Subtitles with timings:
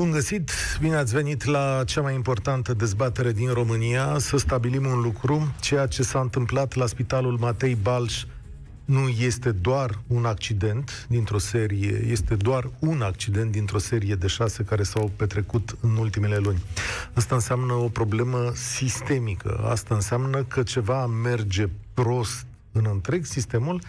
[0.00, 5.00] Bun găsit, bine ați venit la cea mai importantă dezbatere din România, să stabilim un
[5.00, 8.24] lucru, ceea ce s-a întâmplat la Spitalul Matei Balș
[8.84, 14.62] nu este doar un accident dintr-o serie, este doar un accident dintr-o serie de șase
[14.62, 16.62] care s-au petrecut în ultimele luni.
[17.12, 23.82] Asta înseamnă o problemă sistemică, asta înseamnă că ceva merge prost în întreg sistemul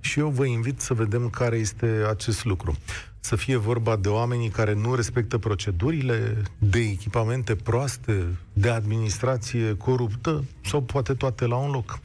[0.00, 2.76] și eu vă invit să vedem care este acest lucru
[3.20, 10.44] să fie vorba de oamenii care nu respectă procedurile, de echipamente proaste, de administrație coruptă
[10.64, 11.98] sau poate toate la un loc.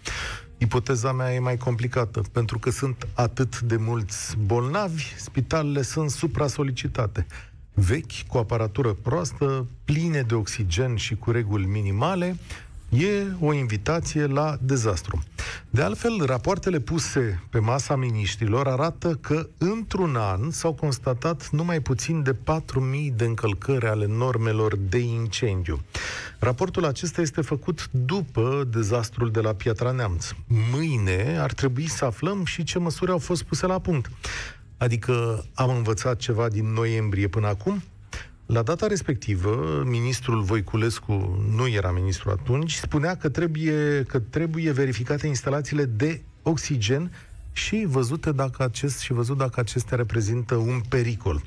[0.57, 7.25] Ipoteza mea e mai complicată, pentru că sunt atât de mulți bolnavi, spitalele sunt supra-solicitate.
[7.73, 12.37] Vechi, cu aparatură proastă, pline de oxigen și cu reguli minimale,
[12.97, 15.23] e o invitație la dezastru.
[15.69, 22.23] De altfel, rapoartele puse pe masa miniștrilor arată că într-un an s-au constatat numai puțin
[22.23, 25.81] de 4.000 de încălcări ale normelor de incendiu.
[26.39, 30.29] Raportul acesta este făcut după dezastrul de la Piatra Neamț.
[30.71, 34.11] Mâine ar trebui să aflăm și ce măsuri au fost puse la punct.
[34.77, 37.83] Adică am învățat ceva din noiembrie până acum?
[38.45, 45.27] La data respectivă, ministrul Voiculescu, nu era ministru atunci, spunea că trebuie, că trebuie verificate
[45.27, 47.11] instalațiile de oxigen
[47.51, 51.41] și văzute dacă acest, și văzut dacă acestea reprezintă un pericol.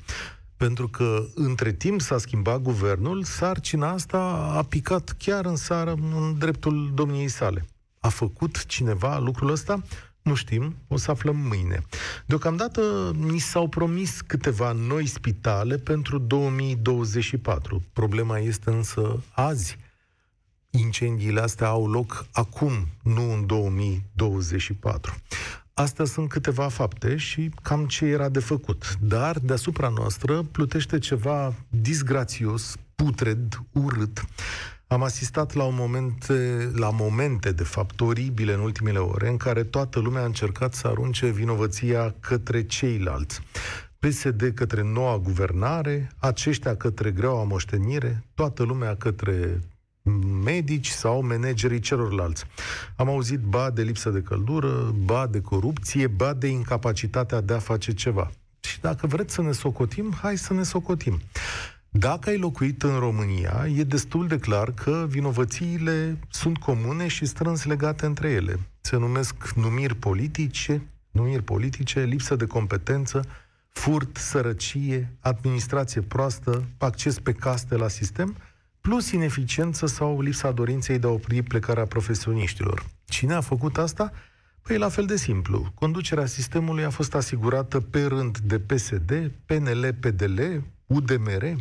[0.57, 4.17] Pentru că între timp s-a schimbat guvernul, sarcina asta
[4.57, 7.65] a picat chiar în sară în dreptul domniei sale.
[7.99, 9.81] A făcut cineva lucrul ăsta?
[10.27, 11.81] Nu știm, o să aflăm mâine.
[12.25, 17.83] Deocamdată ni s-au promis câteva noi spitale pentru 2024.
[17.93, 19.77] Problema este însă azi.
[20.69, 25.15] Incendiile astea au loc acum, nu în 2024.
[25.73, 28.97] Astea sunt câteva fapte și cam ce era de făcut.
[28.99, 34.25] Dar deasupra noastră plutește ceva disgrațios, putred, urât,
[34.87, 36.27] am asistat la, un moment,
[36.73, 40.87] la momente, de fapt, oribile în ultimele ore, în care toată lumea a încercat să
[40.87, 43.41] arunce vinovăția către ceilalți.
[43.99, 49.61] PSD către noua guvernare, aceștia către greaua moștenire, toată lumea către
[50.43, 52.43] medici sau managerii celorlalți.
[52.95, 57.59] Am auzit ba de lipsă de căldură, ba de corupție, ba de incapacitatea de a
[57.59, 58.31] face ceva.
[58.59, 61.19] Și dacă vreți să ne socotim, hai să ne socotim.
[61.99, 67.65] Dacă ai locuit în România, e destul de clar că vinovățiile sunt comune și strâns
[67.65, 68.59] legate între ele.
[68.81, 70.81] Se numesc numiri politice,
[71.11, 73.21] numiri politice, lipsă de competență,
[73.71, 78.35] furt, sărăcie, administrație proastă, acces pe caste la sistem,
[78.81, 82.85] plus ineficiență sau lipsa dorinței de a opri plecarea profesioniștilor.
[83.05, 84.11] Cine a făcut asta?
[84.61, 85.71] Păi la fel de simplu.
[85.73, 90.41] Conducerea sistemului a fost asigurată pe rând de PSD, PNL, PDL,
[90.87, 91.55] UDMR,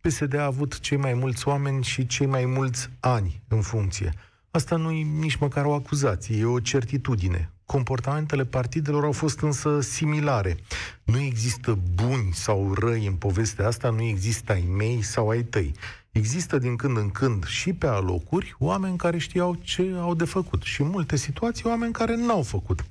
[0.00, 4.12] PSD a avut cei mai mulți oameni și cei mai mulți ani în funcție.
[4.50, 7.50] Asta nu e nici măcar o acuzație, e o certitudine.
[7.64, 10.56] Comportamentele partidelor au fost însă similare.
[11.04, 15.74] Nu există buni sau răi în povestea asta, nu există ai mei sau ai tăi.
[16.10, 20.62] Există din când în când și pe alocuri oameni care știau ce au de făcut
[20.62, 22.84] și în multe situații oameni care n-au făcut.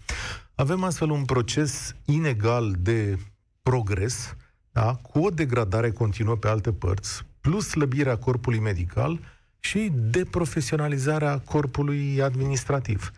[0.56, 3.18] Avem astfel un proces inegal de
[3.62, 4.36] progres
[4.72, 4.96] da?
[4.96, 9.20] cu o degradare continuă pe alte părți, plus slăbirea corpului medical
[9.60, 13.12] și deprofesionalizarea corpului administrativ.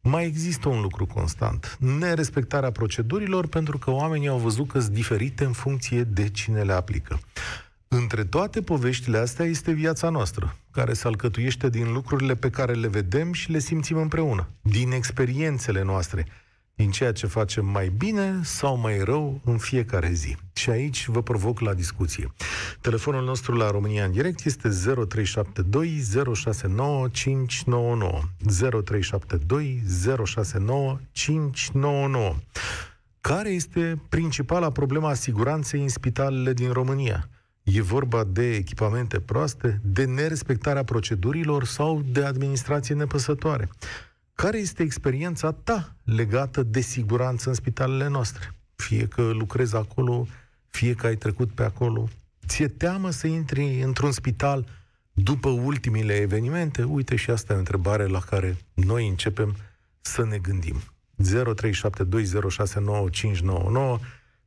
[0.00, 5.44] Mai există un lucru constant, nerespectarea procedurilor pentru că oamenii au văzut că sunt diferite
[5.44, 7.20] în funcție de cine le aplică.
[7.88, 12.88] Între toate poveștile astea este viața noastră, care se alcătuiește din lucrurile pe care le
[12.88, 16.26] vedem și le simțim împreună, din experiențele noastre,
[16.74, 20.36] din ceea ce facem mai bine sau mai rău în fiecare zi.
[20.52, 22.32] Și aici vă provoc la discuție.
[22.80, 26.02] Telefonul nostru la România în direct este 0372
[26.34, 28.20] 069 599.
[28.84, 29.82] 0372
[30.24, 32.34] 069 599.
[33.20, 37.28] Care este principala problema a siguranței în spitalele din România?
[37.62, 43.68] E vorba de echipamente proaste, de nerespectarea procedurilor sau de administrație nepăsătoare?
[44.34, 48.50] Care este experiența ta legată de siguranță în spitalele noastre?
[48.76, 50.26] Fie că lucrezi acolo,
[50.68, 52.08] fie că ai trecut pe acolo.
[52.46, 54.64] Ți-e teamă să intri într-un spital
[55.12, 56.82] după ultimile evenimente?
[56.82, 59.56] Uite și asta e o întrebare la care noi începem
[60.00, 60.76] să ne gândim.
[61.22, 61.28] 0372069599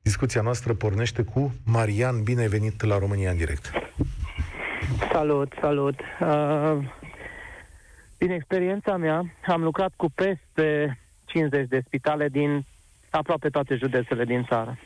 [0.02, 2.24] Discuția noastră pornește cu Marian.
[2.24, 3.72] Bine venit la România în direct.
[5.12, 6.00] Salut, salut.
[6.20, 6.78] Uh,
[8.18, 12.66] din experiența mea, am lucrat cu peste 50 de spitale din
[13.10, 14.78] aproape toate județele din țară.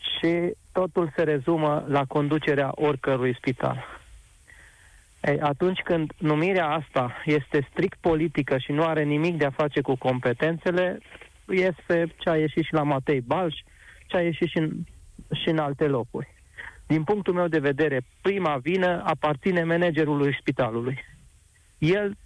[0.00, 3.84] Și totul se rezumă la conducerea oricărui spital.
[5.22, 9.80] Ei, atunci când numirea asta este strict politică și nu are nimic de a face
[9.80, 10.98] cu competențele,
[11.48, 13.54] este ce a ieșit și la Matei Balș,
[14.06, 14.70] ce a ieșit și în,
[15.42, 16.34] și în alte locuri.
[16.86, 21.04] Din punctul meu de vedere, prima vină aparține managerului spitalului.
[21.78, 22.16] El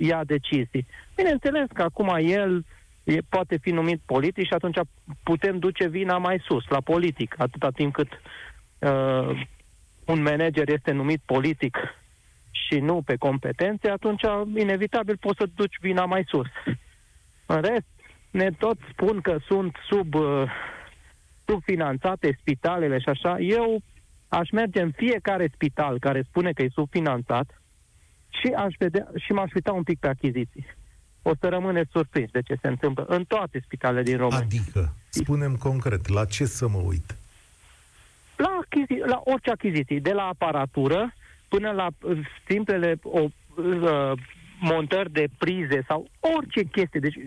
[0.00, 0.86] ia decizii.
[1.16, 2.64] Bineînțeles că acum el
[3.04, 4.78] e, poate fi numit politic și atunci
[5.22, 8.08] putem duce vina mai sus, la politic, atâta timp cât
[8.78, 9.40] uh,
[10.04, 11.78] un manager este numit politic
[12.50, 14.22] și nu pe competențe, atunci
[14.56, 16.46] inevitabil poți să duci vina mai sus.
[17.46, 17.86] În rest,
[18.30, 20.50] ne tot spun că sunt sub, uh,
[21.46, 23.38] subfinanțate spitalele și așa.
[23.38, 23.82] Eu
[24.28, 27.59] aș merge în fiecare spital care spune că e subfinanțat
[28.30, 30.66] și, aș vedea, și m-aș uita un pic pe achiziții.
[31.22, 34.44] O să rămâne surprins de ce se întâmplă în toate spitalele din România.
[34.44, 37.16] Adică, spunem concret, la ce să mă uit?
[38.36, 41.14] La, achizi- la orice achiziții, de la aparatură
[41.48, 42.18] până la uh,
[42.48, 44.12] simplele o, uh,
[44.60, 47.00] montări de prize sau orice chestie.
[47.00, 47.18] Deci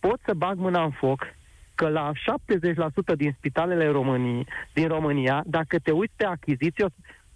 [0.00, 1.26] pot să bag mâna în foc
[1.74, 6.88] că la 70% din spitalele Românii, din România, dacă te uiți pe achiziție, o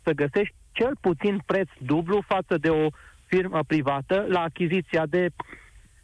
[0.02, 2.86] să găsești cel puțin preț dublu față de o
[3.26, 5.28] firmă privată la achiziția de,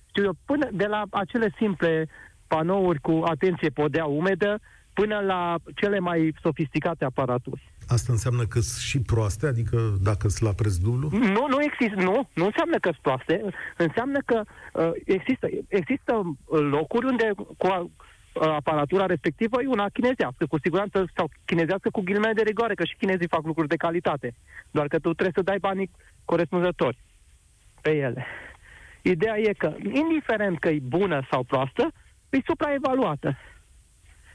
[0.09, 2.09] știu eu, până de la acele simple
[2.47, 4.61] panouri cu atenție podea umedă
[4.93, 7.73] până la cele mai sofisticate aparaturi.
[7.87, 9.47] Asta înseamnă că sunt și proaste?
[9.47, 11.09] Adică dacă sunt la preț dublu?
[11.12, 13.44] Nu, nu există, nu, nu înseamnă că sunt proaste.
[13.76, 14.43] Înseamnă că
[14.73, 17.91] uh, există, există locuri unde cu a, uh,
[18.40, 22.96] aparatura respectivă e una chinezească, cu siguranță, sau chinezească cu ghilimele de rigoare, că și
[22.96, 24.35] chinezii fac lucruri de calitate.
[24.70, 25.90] Doar că tu trebuie să dai banii
[26.25, 26.99] corespunzători
[27.81, 28.26] pe ele.
[29.02, 31.93] Ideea e că, indiferent că e bună sau proastă,
[32.31, 33.38] e supraevaluată.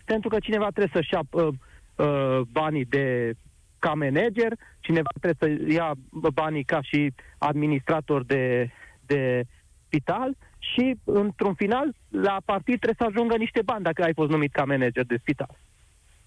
[0.06, 1.48] Pentru că cineva trebuie să-și ia uh,
[1.96, 3.34] uh, banii de
[3.80, 5.94] ca manager, cineva trebuie să ia
[6.34, 8.72] banii ca și administrator de,
[9.06, 9.44] de
[9.86, 10.36] spital
[10.72, 14.64] și, într-un final, la partid trebuie să ajungă niște bani dacă ai fost numit ca
[14.64, 15.58] manager de spital.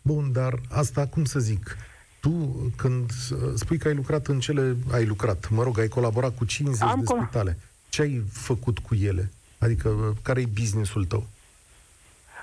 [0.02, 1.76] Bun, dar asta, cum să zic,
[2.20, 2.30] tu
[2.76, 3.10] când
[3.54, 6.98] spui că ai lucrat în cele, ai lucrat, mă rog, ai colaborat cu 50 Am
[6.98, 9.30] de col- spitale, ce ai făcut cu ele?
[9.58, 11.26] Adică, care e businessul tău?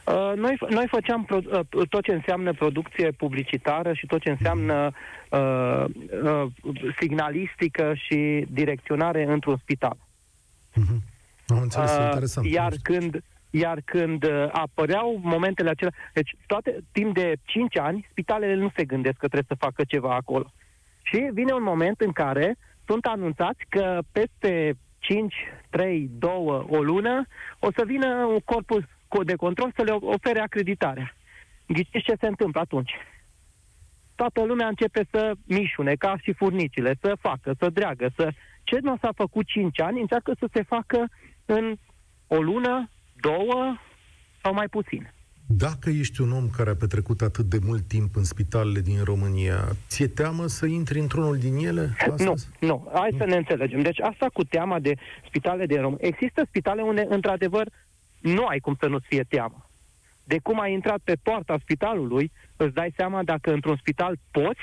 [0.06, 4.92] Uh, noi, noi făceam pro, uh, tot ce înseamnă producție publicitară și tot ce înseamnă
[5.30, 5.86] uh,
[6.24, 6.46] uh,
[7.00, 9.98] signalistică și direcționare într-un spital.
[10.72, 11.13] Uh-huh.
[11.48, 12.48] Am înțeles, uh, interesant.
[12.48, 18.56] Iar când, iar când uh, apăreau momentele acelea, deci toate, timp de 5 ani, spitalele
[18.56, 20.54] nu se gândesc că trebuie să facă ceva acolo.
[21.02, 25.34] Și vine un moment în care sunt anunțați că peste 5,
[25.70, 26.32] 3, 2,
[26.68, 27.26] o lună,
[27.60, 28.84] o să vină un corpus
[29.26, 31.16] de control să le ofere acreditarea.
[31.68, 32.92] Ghiciți ce se întâmplă atunci?
[34.16, 38.32] Toată lumea începe să mișune, ca și furnicile, să facă, să dreagă, să...
[38.64, 41.10] Ce nu s-a făcut 5 ani, încearcă să se facă
[41.46, 41.76] în
[42.28, 42.90] o lună,
[43.22, 43.78] două
[44.42, 45.14] sau mai puțin.
[45.48, 49.76] Dacă ești un om care a petrecut atât de mult timp în spitalele din România,
[49.88, 51.96] ți-e teamă să intri într-unul din ele?
[52.00, 52.48] Astăzi?
[52.60, 52.92] Nu, nu.
[52.94, 53.18] Hai nu.
[53.18, 53.82] să ne înțelegem.
[53.82, 54.96] Deci asta cu teama de
[55.26, 56.08] spitale din România.
[56.08, 57.70] Există spitale unde, într-adevăr,
[58.20, 59.70] nu ai cum să nu-ți fie teamă.
[60.24, 64.62] De cum ai intrat pe poarta spitalului, îți dai seama dacă într-un spital poți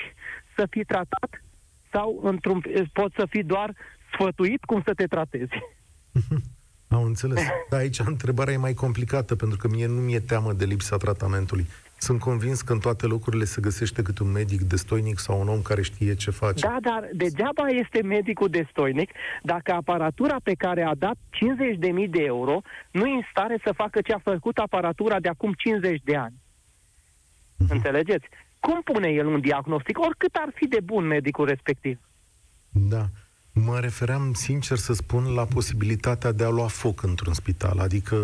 [0.57, 1.43] să fii tratat
[1.93, 3.75] sau într-un, poți să fii doar
[4.13, 5.53] sfătuit cum să te tratezi.
[6.91, 7.43] Am înțeles.
[7.71, 11.67] Dar aici întrebarea e mai complicată, pentru că mie nu mi-e teamă de lipsa tratamentului.
[11.99, 15.63] Sunt convins că în toate locurile se găsește câte un medic destoinic sau un om
[15.63, 16.67] care știe ce face.
[16.67, 19.11] Da, dar degeaba este medicul destoinic
[19.43, 24.01] dacă aparatura pe care a dat 50.000 de euro nu e în stare să facă
[24.01, 26.35] ce a făcut aparatura de acum 50 de ani.
[26.35, 27.69] Mm-hmm.
[27.69, 28.27] Înțelegeți?
[28.61, 31.99] Cum pune el un diagnostic, oricât ar fi de bun medicul respectiv?
[32.69, 33.07] Da.
[33.53, 37.79] Mă refeream, sincer să spun, la posibilitatea de a lua foc într-un spital.
[37.79, 38.17] Adică,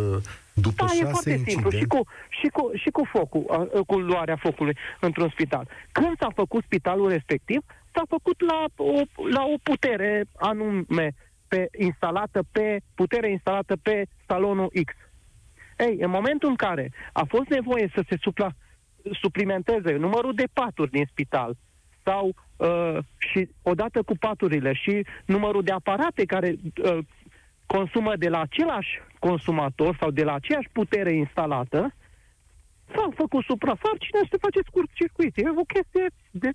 [0.54, 1.72] după da, șase e foarte incident...
[1.72, 1.78] simplu.
[1.78, 3.44] Și cu, și cu, și cu focul,
[3.86, 5.68] cu luarea focului într-un spital.
[5.92, 7.60] Când s-a făcut spitalul respectiv,
[7.94, 11.14] s-a făcut la o, la o putere anume
[11.48, 14.92] pe, instalată pe, putere instalată pe salonul X.
[15.78, 18.48] Ei, în momentul în care a fost nevoie să se supla,
[19.20, 21.56] suplimenteze numărul de paturi din spital
[22.06, 26.98] sau uh, și odată cu paturile și numărul de aparate care uh,
[27.66, 31.94] consumă de la același consumator sau de la aceeași putere instalată,
[32.94, 35.36] s-a făcut suprafarcine și se face scurt circuit.
[35.36, 36.50] E o chestie de...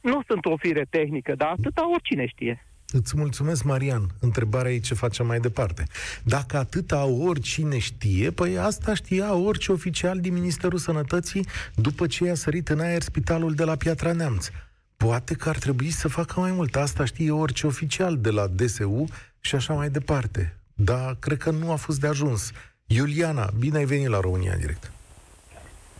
[0.00, 2.66] Nu sunt o fire tehnică, dar atâta oricine știe.
[2.88, 4.06] Îți mulțumesc, Marian.
[4.20, 5.84] Întrebarea e ce facem mai departe.
[6.24, 12.34] Dacă atâta oricine știe, păi asta știa orice oficial din Ministerul Sănătății după ce i-a
[12.34, 14.50] sărit în aer spitalul de la Piatra Neamț.
[14.96, 16.76] Poate că ar trebui să facă mai mult.
[16.76, 19.04] Asta știe orice oficial de la DSU
[19.40, 20.56] și așa mai departe.
[20.74, 22.50] Dar cred că nu a fost de ajuns.
[22.86, 24.92] Iuliana, bine ai venit la România Direct.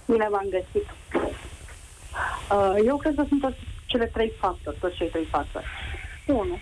[0.07, 0.89] Bine v-am găsit.
[2.51, 5.67] Uh, eu cred că sunt toți cele trei factori, toți cei trei factori.
[6.27, 6.59] Unu,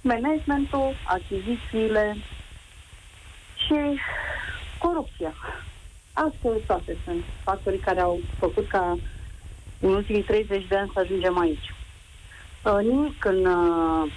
[0.00, 2.16] managementul, achizițiile
[3.66, 4.00] și
[4.78, 5.34] corupția.
[6.12, 8.98] Astea toate sunt factorii care au făcut ca
[9.86, 11.72] în ultimii 30 de ani să ajungem aici.
[12.62, 13.44] Uh, nimic în...
[13.44, 14.12] Uh,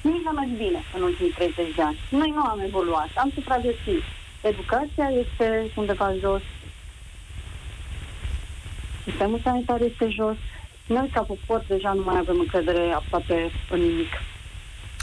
[0.00, 1.98] nimic nu a mers bine în ultimii 30 de ani.
[2.10, 4.02] Noi nu am evoluat, am supraviețuit.
[4.42, 6.42] Educația este undeva jos,
[9.04, 10.36] sistemul sanitar este jos,
[10.86, 14.12] noi ca popor deja nu mai avem încredere aproape în nimic.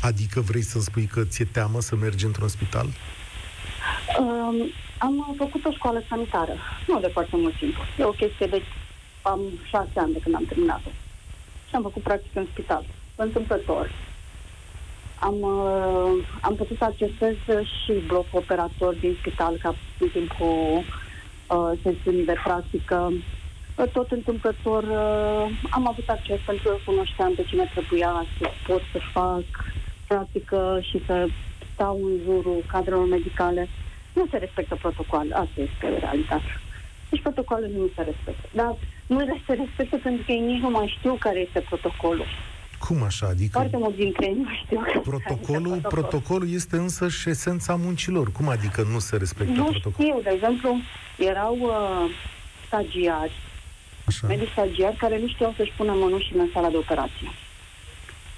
[0.01, 2.87] Adică vrei să spui că ți-e teamă să mergi într-un spital?
[4.19, 6.55] Um, am făcut o școală sanitară,
[6.87, 7.75] nu de foarte mult timp.
[7.97, 8.61] E o chestie de
[9.21, 10.89] am șase ani de când am terminat-o.
[11.67, 12.85] Și am făcut practic în spital,
[13.15, 13.91] întâmplător.
[15.19, 17.35] Am, uh, am putut să accesez
[17.83, 20.83] și bloc operator din spital ca în timpul
[21.49, 23.13] uh, sesiunii de practică.
[23.91, 28.99] Tot întâmplător uh, am avut acces pentru că cunoșteam pe cine trebuia să pot să
[29.13, 29.43] fac
[30.07, 31.27] practică și să
[31.73, 33.69] stau în jurul cadrelor medicale.
[34.15, 36.55] Nu se respectă protocol, asta este realitatea.
[37.09, 38.47] Deci protocolul nu se respectă.
[38.51, 38.75] Dar
[39.07, 42.25] nu se respectă pentru că ei nici nu mai știu care este protocolul.
[42.79, 43.27] Cum așa?
[43.27, 44.79] Adică Foarte mulți dintre ei nu știu.
[45.01, 45.89] Protocolul, este protocol.
[45.89, 48.31] protocolul este însă și șesența muncilor.
[48.31, 49.95] Cum adică nu se respectă nu protocolul?
[49.97, 50.21] Nu știu.
[50.23, 50.75] De exemplu,
[51.17, 52.09] erau uh,
[52.67, 53.31] stagiari,
[54.07, 54.27] Așa.
[54.27, 57.29] medici stagiari care nu știau să-și pună mănușile în sala de operație.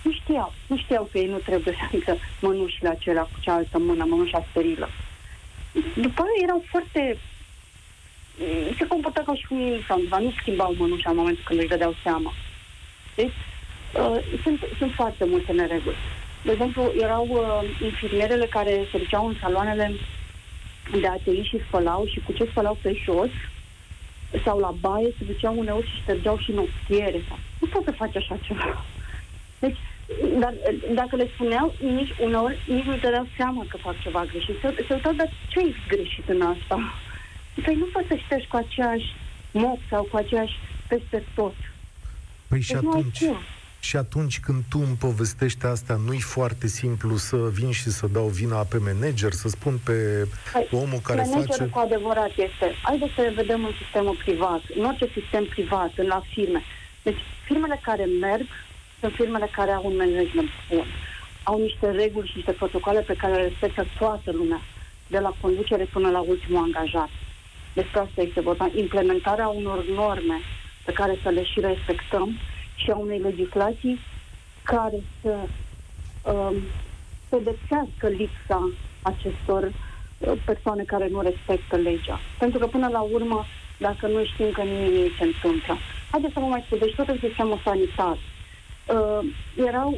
[0.03, 0.53] Nu știau.
[0.67, 4.89] Nu știau că ei nu trebuie să aibă mănușile acelea cu cealaltă mână, mănușa sterilă.
[5.95, 7.17] După aia erau foarte...
[8.77, 11.95] Se comportau ca și cum ei sau nu schimbau mănușa în momentul când își dădeau
[12.03, 12.33] seama.
[13.15, 13.33] Deci,
[13.93, 15.95] uh, sunt, sunt foarte multe nereguli.
[16.43, 19.91] De exemplu, erau uh, infirmierele care se duceau în saloanele
[20.99, 23.29] de atelier și spălau și cu ce spălau pe jos
[24.43, 27.21] sau la baie se duceau uneori și ștergeau și noptiere.
[27.59, 28.85] Nu poți să faci așa ceva.
[29.59, 29.77] Deci,
[30.39, 30.53] dar
[30.93, 34.55] dacă le spuneau, nici uneori nici nu te dau seama că fac ceva greșit.
[34.61, 36.93] Se, se uitau, dar ce e greșit în asta?
[37.65, 39.15] Păi nu poți să ștergi cu aceeași
[39.51, 41.53] mop sau cu aceeași peste tot.
[42.47, 43.23] Păi și deci atunci,
[43.79, 48.27] și atunci când tu îmi povestești asta, nu-i foarte simplu să vin și să dau
[48.27, 51.69] vina pe manager, să spun pe păi, omul care manager face...
[51.69, 52.67] cu adevărat este.
[52.81, 56.61] Haideți să vedem în sistemul privat, în orice sistem privat, în la firme.
[57.03, 58.45] Deci, firmele care merg
[58.99, 60.85] sunt firmele care au un management bun.
[61.43, 64.61] Au niște reguli și niște protocoale pe care le respectă toată lumea,
[65.07, 67.09] de la conducere până la ultimul angajat.
[67.73, 68.69] Despre asta este vorba.
[68.75, 70.39] Implementarea unor norme
[70.85, 72.37] pe care să le și respectăm
[72.75, 73.99] și a unei legislații
[74.63, 75.35] care să
[76.31, 76.55] um,
[77.29, 78.69] pedepsească lipsa
[79.01, 82.19] acestor uh, persoane care nu respectă legea.
[82.39, 83.45] Pentru că până la urmă,
[83.77, 85.77] dacă nu știm că nimic se întâmplă.
[86.11, 88.36] Haideți să vă mai spun, deci tot în sistemul sanitar, uh,
[89.55, 89.97] erau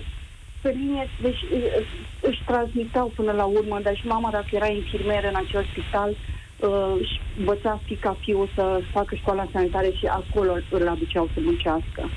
[0.61, 1.85] pe linie, deci uh,
[2.21, 7.19] își transmitau până la urmă, deci mama dacă era infirmeră în acel spital, uh, își
[7.43, 12.09] bățea fica fiul să facă școala sanitară și acolo îl aduceau să muncească.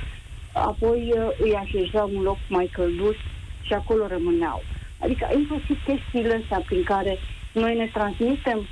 [0.52, 3.17] Apoi uh, îi așezau un loc mai călduț
[3.62, 4.62] și acolo rămâneau.
[4.99, 7.19] Adică inclusiv chestiile astea prin care
[7.52, 8.67] noi ne transmitem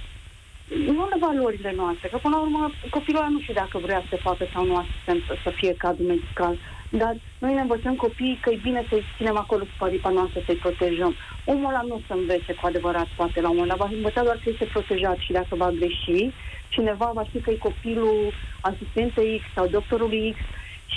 [0.76, 4.16] nu de valorile noastre, că până la urmă copilul ăla nu știu dacă vrea să
[4.16, 6.56] facă sau nu asistent să fie cadru medical,
[6.90, 10.62] dar noi ne învățăm copiii că e bine să-i ținem acolo cu paripa noastră, să-i
[10.64, 11.14] protejăm.
[11.44, 14.22] Omul ăla nu o să învețe cu adevărat poate la un moment dat, va învăța
[14.22, 16.30] doar că este protejat și dacă va greși,
[16.68, 20.38] cineva va ști că e copilul asistentei X sau doctorului X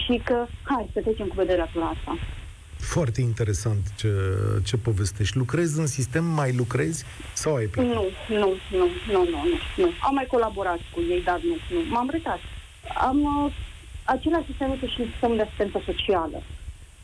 [0.04, 2.18] și că hai să trecem cu vederea la asta.
[2.78, 4.12] Foarte interesant ce,
[4.66, 5.38] ce povestești.
[5.38, 6.26] Lucrezi în sistem?
[6.26, 7.06] Mai lucrezi?
[7.34, 7.94] Sau ai plecat?
[7.94, 9.92] Nu, nu, nu, nu, nu, nu, nu.
[10.00, 11.80] Am mai colaborat cu ei, dar nu, nu.
[11.90, 12.40] M-am retat.
[12.98, 13.52] Am uh,
[14.04, 16.42] același sistem este și sistemul de asistență socială.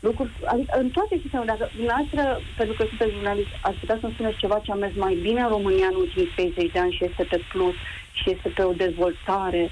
[0.00, 4.42] Lucruri, adică în toate sistemele, dacă dumneavoastră, pentru că sunteți jurnalist, ați putea să-mi spuneți
[4.42, 7.22] ceva ce a mers mai bine în România în ultimii 30 de ani și este
[7.22, 7.74] pe plus
[8.12, 9.70] și este pe o dezvoltare,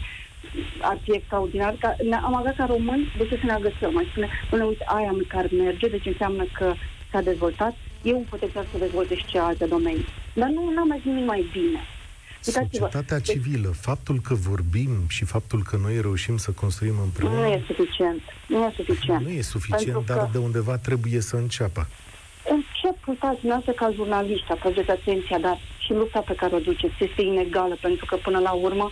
[0.81, 1.75] ar fi extraordinar.
[1.81, 3.93] Ca, am avea ca români de ce să ne agățăm.
[3.93, 6.75] Mai spune, până uite, aia măcar merge, deci înseamnă că
[7.11, 7.75] s-a dezvoltat.
[8.03, 10.07] E un potențial să dezvolte și ce alte domenii.
[10.35, 11.81] Dar nu am mai nimic mai bine.
[12.41, 17.41] Societatea deci, civilă, faptul că vorbim și faptul că noi reușim să construim împreună...
[17.41, 18.21] Nu e suficient.
[18.47, 19.23] Nu e suficient.
[19.27, 20.29] Nu e suficient, dar că...
[20.33, 21.87] de undeva trebuie să înceapă.
[22.51, 27.23] Încep, uitați, noastră ca jurnaliști, atrageți atenția, dar și lupta pe care o duceți este
[27.23, 28.91] inegală, pentru că până la urmă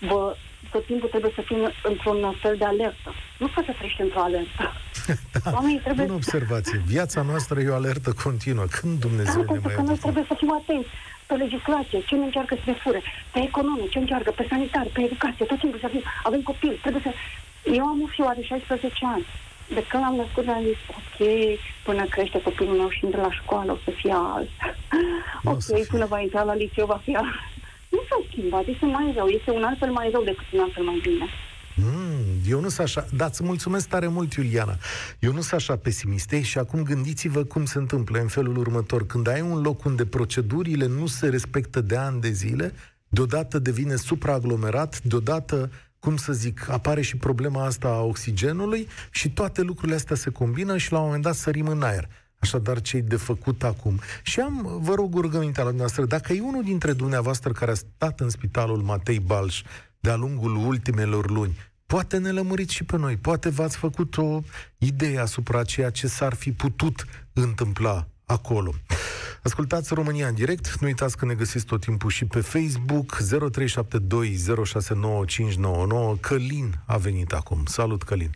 [0.00, 0.36] vă
[0.70, 3.14] tot timpul trebuie să fim într-un fel de alertă.
[3.38, 4.72] Nu poți să trăiești într-o alertă.
[5.44, 6.04] da, Oamenii trebuie...
[6.04, 6.82] Bună observație.
[6.86, 8.64] Viața noastră e o alertă continuă.
[8.64, 10.88] Când Dumnezeu da, ne mai că noi trebuie să fim atenți
[11.28, 15.00] pe legislație, ce ne încearcă să ne fure, pe economie, ce încearcă, pe sanitar, pe
[15.02, 17.12] educație, tot timpul să fim, avem copil, trebuie să...
[17.78, 19.26] Eu am un fiu, are 16 ani.
[19.76, 21.18] De când am născut, am zis, ok,
[21.84, 24.48] până crește copilul meu și intră la școală, o să fie alt.
[25.52, 27.36] ok, până va intra la liceu, va fi alt
[27.88, 30.98] nu s-a schimbat, este mai rău, este un altfel mai rău decât un altfel mai
[31.02, 31.26] bine.
[31.80, 32.18] Mm,
[32.48, 34.78] eu nu sunt așa, da, îți mulțumesc tare mult, Iuliana.
[35.18, 36.32] Eu nu sunt așa pesimist.
[36.32, 39.06] Ei, și acum gândiți-vă cum se întâmplă în felul următor.
[39.06, 42.72] Când ai un loc unde procedurile nu se respectă de ani de zile,
[43.08, 49.62] deodată devine supraaglomerat, deodată cum să zic, apare și problema asta a oxigenului și toate
[49.62, 52.08] lucrurile astea se combină și la un moment dat sărim în aer.
[52.40, 54.00] Așadar, ce de făcut acum?
[54.22, 58.20] Și am, vă rog, rugămintea la dumneavoastră, dacă e unul dintre dumneavoastră care a stat
[58.20, 59.62] în spitalul Matei Balș
[60.00, 64.40] de-a lungul ultimelor luni, poate ne lămuriți și pe noi, poate v-ați făcut o
[64.78, 68.72] idee asupra ceea ce s-ar fi putut întâmpla acolo.
[69.42, 73.20] Ascultați România în direct, nu uitați că ne găsiți tot timpul și pe Facebook 0372069599.
[76.20, 77.64] Călin a venit acum.
[77.64, 78.30] Salut, Călin!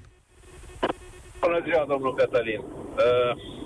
[1.40, 2.58] Bună ziua, domnul Cătălin!
[2.58, 3.60] Uh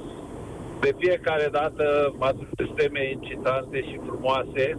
[0.81, 4.79] de fiecare dată aduceți teme incitante și frumoase.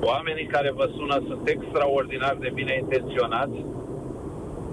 [0.00, 3.64] Oamenii care vă sună sunt extraordinar de bine intenționați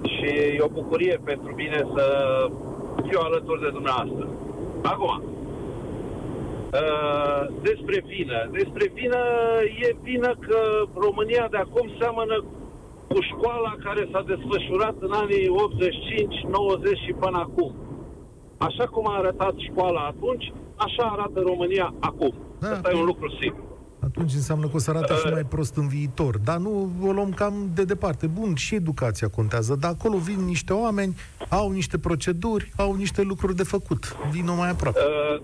[0.02, 2.04] și e o bucurie pentru mine să
[3.06, 4.28] fiu alături de dumneavoastră.
[4.82, 5.26] Acum, uh,
[7.62, 8.48] despre vină.
[8.52, 9.18] Despre vină
[9.80, 10.58] e vină că
[10.94, 12.44] România de acum seamănă
[13.08, 17.74] cu școala care s-a desfășurat în anii 85, 90 și până acum.
[18.58, 22.34] Așa cum a arătat școala atunci, așa arată România acum.
[22.60, 23.64] Da, Asta e un lucru sigur.
[24.00, 26.38] Atunci înseamnă că o să arate uh, și mai prost în viitor.
[26.38, 28.26] Dar nu o luăm cam de departe.
[28.26, 31.16] Bun, și educația contează, dar acolo vin niște oameni,
[31.48, 34.16] au niște proceduri, au niște lucruri de făcut.
[34.30, 34.98] Vin mai aproape.
[34.98, 35.40] Uh,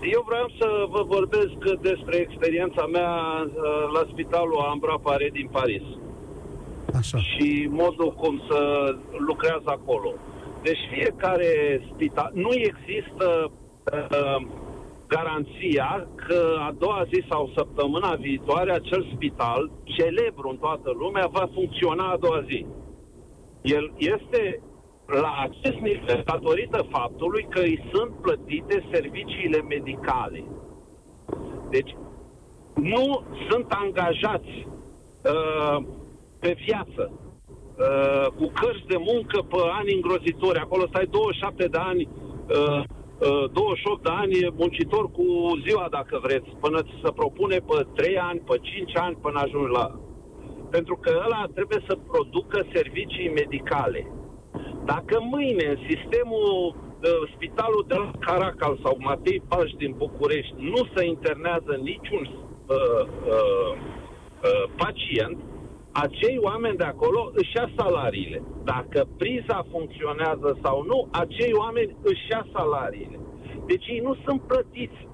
[0.00, 3.14] eu vreau să vă vorbesc despre experiența mea
[3.46, 3.52] uh,
[3.94, 5.82] la spitalul Ambra Pare din Paris.
[6.94, 7.18] Așa.
[7.18, 8.60] Și modul cum să
[9.28, 10.12] lucrează acolo.
[10.62, 13.50] Deci fiecare spital, nu există
[13.92, 14.46] uh,
[15.06, 21.48] garanția că a doua zi sau săptămâna viitoare acel spital, celebru în toată lumea, va
[21.54, 22.66] funcționa a doua zi.
[23.62, 24.60] El este
[25.06, 30.44] la acest nivel datorită faptului că îi sunt plătite serviciile medicale.
[31.70, 31.96] Deci
[32.74, 35.84] nu sunt angajați uh,
[36.38, 40.58] pe viață uh, cu cărți de muncă pe ani îngrozitori.
[40.58, 42.08] Acolo stai 27 de ani,
[42.48, 42.84] uh, uh,
[43.18, 45.24] 28 de ani muncitor cu
[45.66, 49.72] ziua, dacă vreți, până ți se propune pe 3 ani, pe 5 ani, până ajungi
[49.72, 49.98] la...
[50.70, 54.10] Pentru că ăla trebuie să producă servicii medicale.
[54.84, 60.88] Dacă mâine în sistemul uh, spitalul de la Caracal sau Matei Paș din București nu
[60.94, 62.24] se internează niciun
[62.66, 63.02] uh,
[63.34, 63.72] uh,
[64.48, 65.38] uh, pacient,
[66.04, 68.42] acei oameni de acolo își ia salariile.
[68.64, 73.18] Dacă priza funcționează sau nu, acei oameni își ia salariile.
[73.66, 75.08] Deci ei nu sunt plătiți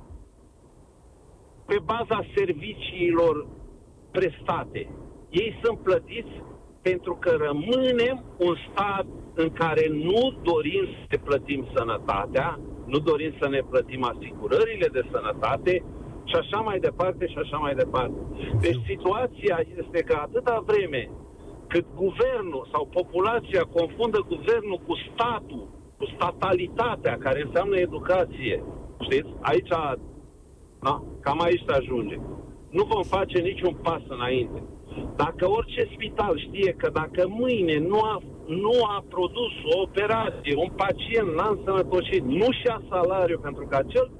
[1.66, 3.46] pe baza serviciilor
[4.10, 4.88] prestate.
[5.30, 6.34] Ei sunt plătiți
[6.82, 13.32] pentru că rămânem un stat în care nu dorim să ne plătim sănătatea, nu dorim
[13.40, 15.84] să ne plătim asigurările de sănătate,
[16.24, 18.20] și așa mai departe și așa mai departe.
[18.60, 21.10] Deci situația este că atâta vreme
[21.66, 28.64] cât guvernul sau populația confundă guvernul cu statul, cu statalitatea, care înseamnă educație,
[29.00, 29.72] știți, aici,
[30.80, 32.16] da, cam aici se ajunge.
[32.70, 34.62] Nu vom face niciun pas înainte.
[35.16, 40.70] Dacă orice spital știe că dacă mâine nu a, nu a produs o operație, un
[40.76, 44.10] pacient n-a însănătoșit, nu și-a salariu pentru că acel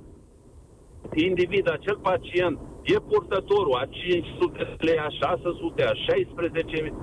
[1.15, 6.95] individ, acel pacient, e purtătorul a 500 de lei, a 600, a 16,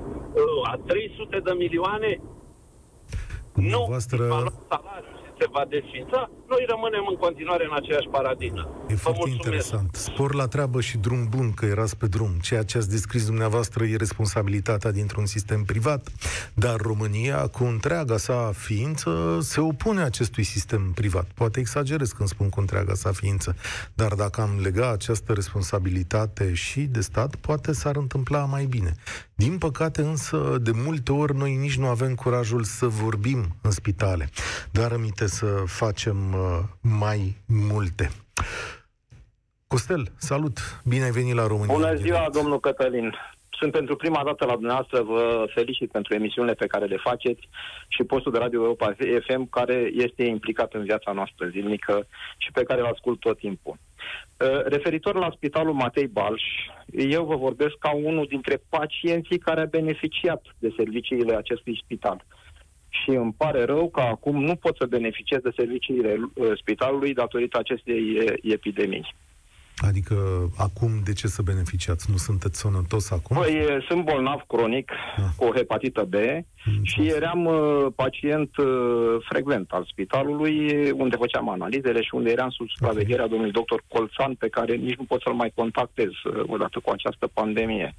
[0.63, 2.21] a 300 de milioane,
[3.53, 4.17] nu voastră...
[4.69, 5.18] salariu.
[5.39, 8.63] Se va desfința, noi rămânem în continuare în aceeași paradigmă.
[8.87, 9.45] E Vă foarte mulțumesc.
[9.45, 9.95] interesant.
[9.95, 12.31] Spor la treabă și drum bun că erați pe drum.
[12.41, 16.07] Ceea ce ați descris dumneavoastră e responsabilitatea dintr-un sistem privat,
[16.53, 21.27] dar România, cu întreaga sa ființă, se opune acestui sistem privat.
[21.35, 23.55] Poate exagerez când spun cu întreaga sa ființă,
[23.93, 28.95] dar dacă am lega această responsabilitate și de stat, poate s-ar întâmpla mai bine.
[29.45, 34.29] Din păcate însă, de multe ori, noi nici nu avem curajul să vorbim în spitale,
[34.71, 38.09] dar aminte să facem uh, mai multe.
[39.67, 40.57] Costel, salut!
[40.85, 41.73] Bine ai venit la România.
[41.73, 43.15] Bună ziua, domnul Cătălin!
[43.49, 47.49] Sunt pentru prima dată la dumneavoastră, vă felicit pentru emisiunile pe care le faceți
[47.87, 48.95] și postul de Radio Europa
[49.27, 53.75] FM care este implicat în viața noastră zilnică și pe care îl ascult tot timpul.
[54.39, 56.43] Uh, referitor la Spitalul Matei Balș,
[56.91, 62.25] eu vă vorbesc ca unul dintre pacienții care a beneficiat de serviciile acestui spital.
[62.89, 67.57] Și îmi pare rău că acum nu pot să beneficiez de serviciile uh, spitalului datorită
[67.57, 69.15] acestei uh, epidemii.
[69.87, 70.15] Adică
[70.57, 72.11] acum de ce să beneficiați?
[72.11, 73.37] Nu sunteți sănătos acum?
[73.37, 75.23] Păi, sunt bolnav cronic ah.
[75.35, 78.67] cu o hepatită B mm, și eram uh, pacient uh,
[79.29, 83.27] frecvent al spitalului unde făceam analizele și unde eram sub supravegherea okay.
[83.27, 87.27] domnului doctor Colțan pe care nici nu pot să-l mai contactez uh, odată cu această
[87.27, 87.95] pandemie.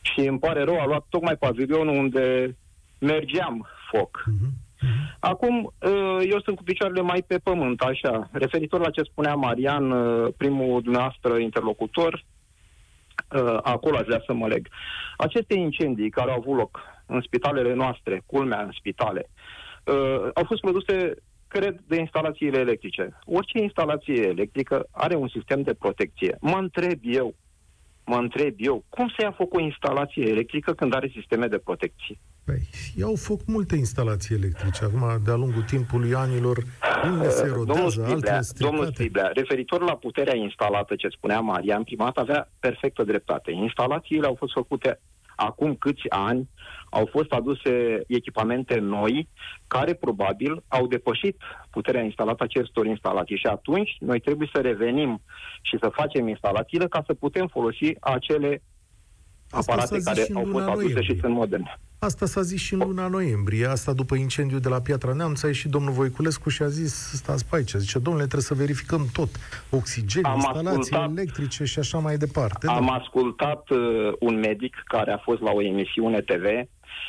[0.00, 2.56] Și îmi pare rău, a luat tocmai pavilionul unde
[2.98, 4.24] mergeam foc.
[4.26, 4.69] Mm-hmm.
[5.20, 5.90] Acum, ă,
[6.22, 8.28] eu sunt cu picioarele mai pe pământ, așa.
[8.32, 12.24] Referitor la ce spunea Marian, ă, primul dumneavoastră interlocutor,
[13.32, 14.68] ă, acolo aș vrea să mă leg.
[15.16, 19.30] Aceste incendii care au avut loc în spitalele noastre, culmea în spitale,
[20.34, 21.14] au fost produse
[21.48, 23.18] cred, de instalațiile electrice.
[23.24, 26.36] Orice instalație electrică are un sistem de protecție.
[26.40, 27.34] Mă întreb eu,
[28.04, 32.18] mă întreb eu, cum să ia foc o instalație electrică când are sisteme de protecție?
[32.44, 34.84] Păi, iau foc multe instalații electrice.
[34.84, 36.58] Acum, de-a lungul timpului anilor,
[37.04, 38.70] unele se rodează, altele stricate.
[38.70, 43.52] Domnul Striblea, referitor la puterea instalată, ce spunea Marian, primat avea perfectă dreptate.
[43.52, 45.00] Instalațiile au fost făcute
[45.36, 46.48] acum câți ani,
[46.90, 49.28] au fost aduse echipamente noi
[49.66, 51.36] care probabil au depășit
[51.70, 55.22] puterea instalată acestor instalații și atunci noi trebuie să revenim
[55.62, 58.62] și să facem instalațiile ca să putem folosi acele
[59.50, 61.02] aparate care au fost aduse noiembrie.
[61.02, 61.78] și sunt moderne.
[61.98, 63.66] Asta s-a zis și în luna noiembrie.
[63.66, 67.48] Asta după incendiul de la Piatra Neamț a ieșit domnul Voiculescu și a zis, stați
[67.48, 69.28] pe aici, zice, domnule, trebuie să verificăm tot.
[69.70, 72.66] Oxigen, am instalații ascultat, electrice și așa mai departe.
[72.66, 72.92] Am da.
[72.92, 73.78] ascultat uh,
[74.20, 76.44] un medic care a fost la o emisiune TV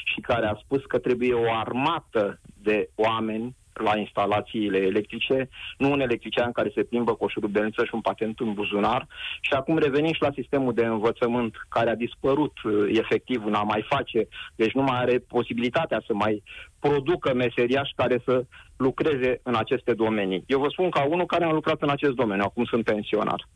[0.03, 5.99] și care a spus că trebuie o armată de oameni la instalațiile electrice, nu un
[5.99, 9.07] electrician care se plimbă cu o șurubelniță și un patent în buzunar.
[9.41, 13.85] Și acum revenim și la sistemul de învățământ care a dispărut uh, efectiv, n-a mai
[13.89, 16.43] face, deci nu mai are posibilitatea să mai
[16.79, 18.45] producă meseriași care să
[18.77, 20.43] lucreze în aceste domenii.
[20.47, 23.47] Eu vă spun ca unul care a lucrat în acest domeniu, acum sunt pensionar.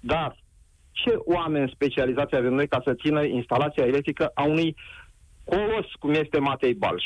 [0.00, 0.36] Dar
[0.92, 4.76] ce oameni specializați avem noi ca să țină instalația electrică a unui
[5.44, 7.04] colos cum este Matei Balș?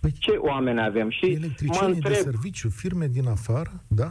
[0.00, 1.10] Păi ce oameni avem?
[1.10, 4.10] Și mă întreb, de serviciu, firme din afară, da?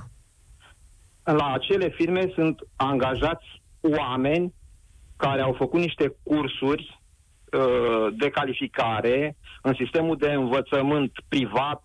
[1.24, 4.54] La acele firme sunt angajați oameni
[5.18, 7.02] care au făcut niște cursuri
[7.54, 11.84] uh, de calificare în sistemul de învățământ privat,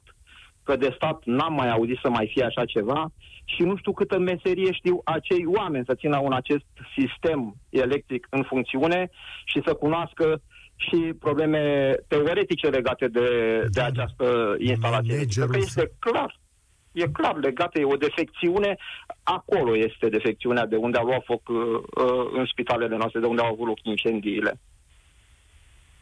[0.62, 3.12] că de stat n-am mai auzit să mai fie așa ceva
[3.44, 6.66] și nu știu câtă meserie știu acei oameni să țină un acest
[6.98, 9.10] sistem electric în funcțiune
[9.44, 10.42] și să cunoască
[10.88, 13.20] și probleme teoretice legate de,
[13.58, 15.26] de da, această instalație.
[15.46, 16.40] Că este clar,
[16.92, 18.76] e clar legată, e o defecțiune,
[19.22, 23.42] acolo este defecțiunea de unde a luat foc uh, uh, în spitalele noastre, de unde
[23.42, 24.60] au avut loc incendiile.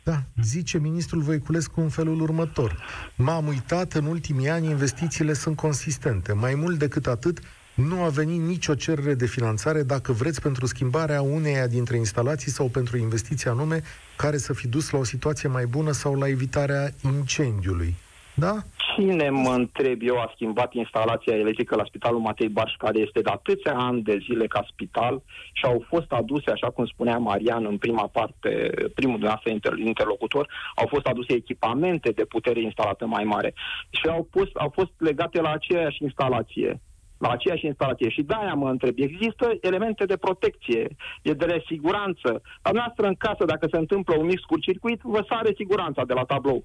[0.03, 2.77] Da, zice ministrul Voiculescu în felul următor.
[3.17, 6.33] M-am uitat, în ultimii ani investițiile sunt consistente.
[6.33, 7.39] Mai mult decât atât,
[7.75, 12.69] nu a venit nicio cerere de finanțare, dacă vreți, pentru schimbarea uneia dintre instalații sau
[12.69, 13.83] pentru investiția anume
[14.23, 17.95] care să fi dus la o situație mai bună sau la evitarea incendiului.
[18.35, 18.55] Da?
[18.77, 23.31] Cine, mă întreb eu, a schimbat instalația electrică la Spitalul Matei Baș, care este de
[23.31, 27.79] atâția ani de zile ca spital și au fost aduse, așa cum spunea Marian în
[27.79, 28.51] prima parte,
[28.95, 33.55] primul dumneavoastră inter- interlocutor, au fost aduse echipamente de putere instalată mai mare
[33.91, 36.81] și au, pus, au fost legate la aceeași instalație
[37.21, 38.09] la aceeași instalație.
[38.09, 42.43] Și de-aia mă întreb, există elemente de protecție, e de siguranță.
[42.63, 46.13] La noastră în casă, dacă se întâmplă un mic scurt circuit, vă sare siguranța de
[46.13, 46.65] la tablou.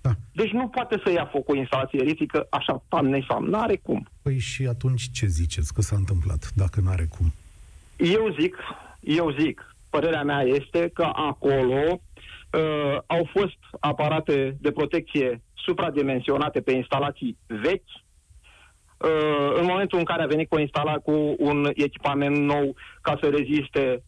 [0.00, 0.10] Da.
[0.32, 3.44] Deci nu poate să ia foc o instalație electrică așa, tam nesam.
[3.44, 4.08] N-are cum.
[4.22, 7.32] Păi și atunci ce ziceți că s-a întâmplat, dacă n-are cum?
[7.96, 8.56] Eu zic,
[9.00, 12.00] eu zic, părerea mea este că acolo
[12.52, 17.90] Uh, au fost aparate de protecție supradimensionate pe instalații vechi.
[18.98, 23.28] Uh, în momentul în care a venit cu, instala, cu un echipament nou ca să
[23.28, 24.02] reziste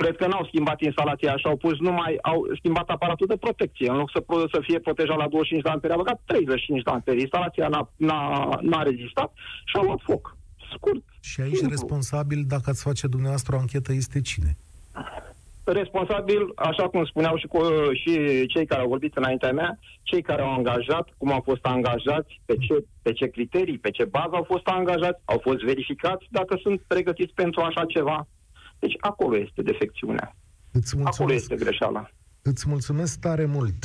[0.00, 3.90] cred că n-au schimbat instalația și au pus numai, au schimbat aparatul de protecție.
[3.90, 7.20] În loc să, să fie protejat la 25 de amperi, a băgat 35 de amperi.
[7.20, 8.22] Instalația n-a, n-a,
[8.62, 9.30] n-a rezistat
[9.64, 10.36] și a luat foc.
[10.74, 11.04] Scurt.
[11.20, 11.76] Și aici simplu.
[11.76, 14.56] responsabil, dacă ați face dumneavoastră o anchetă, este cine?
[15.72, 17.60] Responsabil, așa cum spuneau și, cu,
[17.92, 22.40] și cei care au vorbit înaintea mea, cei care au angajat, cum au fost angajați,
[22.44, 26.58] pe ce, pe ce criterii, pe ce bază au fost angajați, au fost verificați dacă
[26.62, 28.26] sunt pregătiți pentru așa ceva.
[28.78, 30.36] Deci acolo este defecțiunea.
[30.72, 32.10] Îți acolo este greșeala.
[32.42, 33.84] Îți mulțumesc tare mult.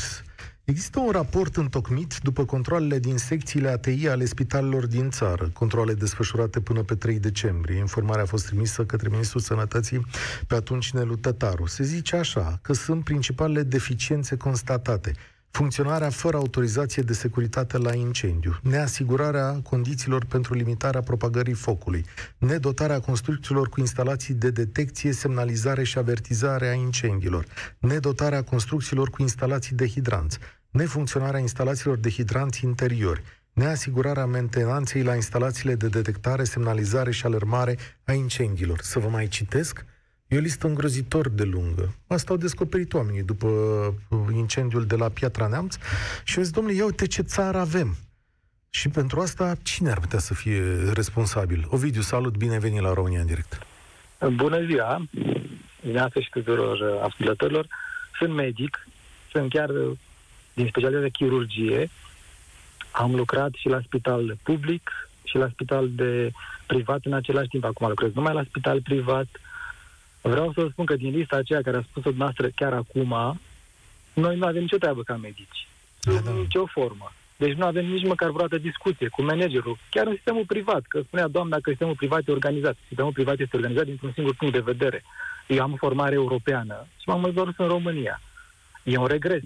[0.65, 6.61] Există un raport întocmit după controlele din secțiile ATI ale spitalelor din țară, controle desfășurate
[6.61, 7.77] până pe 3 decembrie.
[7.77, 10.05] Informarea a fost trimisă către Ministrul Sănătății
[10.47, 11.65] pe atunci Nelu Tătaru.
[11.65, 15.15] Se zice așa, că sunt principalele deficiențe constatate
[15.53, 22.05] funcționarea fără autorizație de securitate la incendiu, neasigurarea condițiilor pentru limitarea propagării focului,
[22.37, 27.45] nedotarea construcțiilor cu instalații de detecție, semnalizare și avertizare a incendiilor,
[27.79, 30.37] nedotarea construcțiilor cu instalații de hidranți,
[30.69, 38.13] nefuncționarea instalațiilor de hidranți interiori, neasigurarea mentenanței la instalațiile de detectare, semnalizare și alarmare a
[38.13, 38.79] incendiilor.
[38.81, 39.85] Să vă mai citesc?
[40.27, 41.95] E o listă îngrozitor de lungă.
[42.07, 45.77] Asta au descoperit oamenii după uh, incendiul de la Piatra Neamț
[46.23, 47.95] și au zis, domnule, ia uite ce țară avem.
[48.69, 51.65] Și pentru asta, cine ar putea să fie responsabil?
[51.69, 53.59] Ovidiu, salut, bine venit la România în direct.
[54.35, 55.05] Bună ziua,
[55.81, 57.67] dimineața și tuturor uh, ascultătorilor.
[58.17, 58.87] Sunt medic,
[59.31, 59.97] sunt chiar uh,
[60.53, 61.89] din specialitate chirurgie.
[62.91, 64.89] Am lucrat și la spital public
[65.23, 66.31] și la spital de
[66.67, 67.63] privat în același timp.
[67.63, 69.27] Acum lucrez numai la spital privat,
[70.25, 73.39] Vreau să vă spun că din lista aceea care a spus-o dumneavoastră chiar acum,
[74.13, 75.67] noi nu avem nicio treabă ca medici.
[76.01, 76.31] Nu da, da.
[76.31, 77.13] nicio formă.
[77.37, 81.27] Deci nu avem nici măcar vreodată discuție cu managerul, chiar în sistemul privat, că spunea
[81.27, 82.77] doamna că sistemul privat e organizat.
[82.87, 85.03] Sistemul privat este organizat dintr-un singur punct de vedere.
[85.47, 88.21] Eu am o formare europeană și m-am întors în România.
[88.83, 89.41] E un regres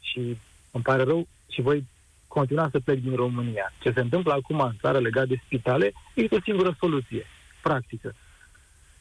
[0.00, 0.36] și
[0.70, 1.86] îmi pare rău și voi
[2.28, 3.72] continua să plec din România.
[3.80, 7.26] Ce se întâmplă acum în țară legat de spitale este o singură soluție,
[7.62, 8.14] practică.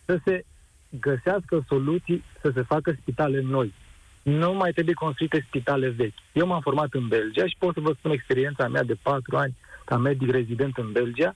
[0.05, 0.45] Să se
[0.89, 3.73] găsească soluții să se facă spitale noi.
[4.21, 6.17] Nu mai trebuie construite spitale vechi.
[6.33, 9.55] Eu m-am format în Belgia și pot să vă spun experiența mea de patru ani
[9.85, 11.35] ca medic rezident în Belgia,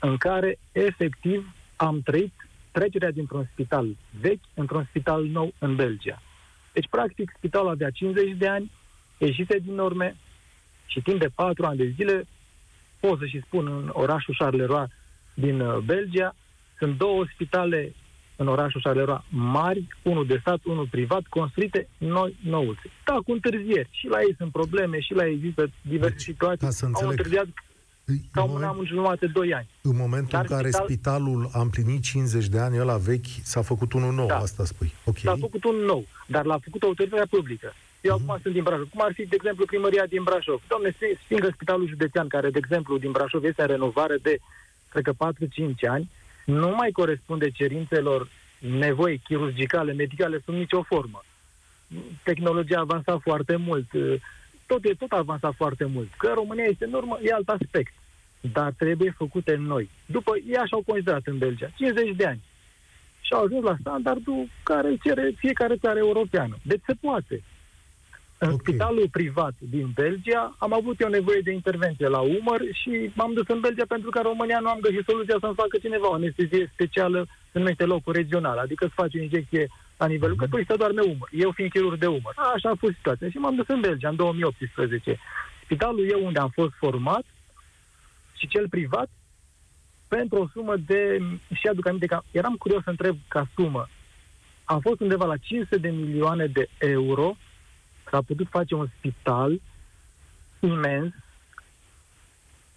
[0.00, 2.32] în care efectiv am trăit
[2.70, 6.22] trecerea dintr-un spital vechi într-un spital nou în Belgia.
[6.72, 8.70] Deci, practic, spitalul avea 50 de ani,
[9.18, 10.16] ieșise din norme
[10.86, 12.26] și timp de patru ani de zile,
[13.00, 14.86] pot să și spun, în orașul Charleroi
[15.34, 16.34] din uh, Belgia,
[16.78, 17.92] sunt două spitale
[18.40, 22.90] în orașul Șarleroi mari, unul de stat, unul privat, construite noi nouțe.
[23.04, 23.88] Da, cu întârzieri.
[23.90, 26.66] Și la ei sunt probleme, și la ei există diverse deci, situații.
[26.66, 27.46] Ca să înțeleg, Au întârziat
[28.32, 29.68] ca un an jumătate, doi ani.
[29.82, 30.86] În momentul Dar în care spital...
[30.86, 34.36] spitalul a împlinit 50 de ani, ăla vechi, s-a făcut unul nou, da.
[34.36, 34.92] asta spui.
[35.04, 35.22] Okay.
[35.24, 37.72] S-a făcut unul nou, dar l-a făcut autoritatea publică.
[38.00, 38.22] Eu uh-huh.
[38.22, 38.88] acum sunt din Brașov.
[38.90, 40.60] Cum ar fi, de exemplu, primăria din Brașov?
[40.68, 44.38] Doamne, stingă spitalul județean, care, de exemplu, din Brașov este în renovare de,
[44.88, 46.10] cred că, 4-5 ani,
[46.48, 51.24] nu mai corespunde cerințelor nevoi chirurgicale, medicale, sub nicio formă.
[52.22, 53.86] Tehnologia a avansat foarte mult,
[54.66, 56.08] tot e tot avansat foarte mult.
[56.16, 57.92] Că România este în urmă, e alt aspect.
[58.52, 59.90] Dar trebuie făcute noi.
[60.06, 62.40] După, ei așa au considerat în Belgia, 50 de ani.
[63.20, 66.56] Și au ajuns la standardul care cere fiecare țară europeană.
[66.62, 67.42] Deci se poate.
[68.38, 68.58] În okay.
[68.60, 73.46] spitalul privat din Belgia am avut eu nevoie de intervenție la umăr și m-am dus
[73.48, 76.70] în Belgia pentru că în România nu am găsit soluția să-mi facă cineva o anestezie
[76.72, 80.50] specială, se numește locul regional, adică să faci o injecție la nivelul mm-hmm.
[80.50, 81.28] că tu să doarme umăr.
[81.32, 82.32] Eu fiind chirurg de umăr.
[82.34, 83.28] A, așa a fost situația.
[83.30, 85.18] Și m-am dus în Belgia în 2018.
[85.64, 87.24] Spitalul eu unde am fost format
[88.36, 89.08] și cel privat
[90.08, 91.20] pentru o sumă de...
[91.54, 93.88] Și aduc aminte că eram curios să întreb ca sumă.
[94.64, 97.36] A fost undeva la 500 de milioane de euro
[98.10, 99.60] s-a putut face un spital
[100.60, 101.12] imens,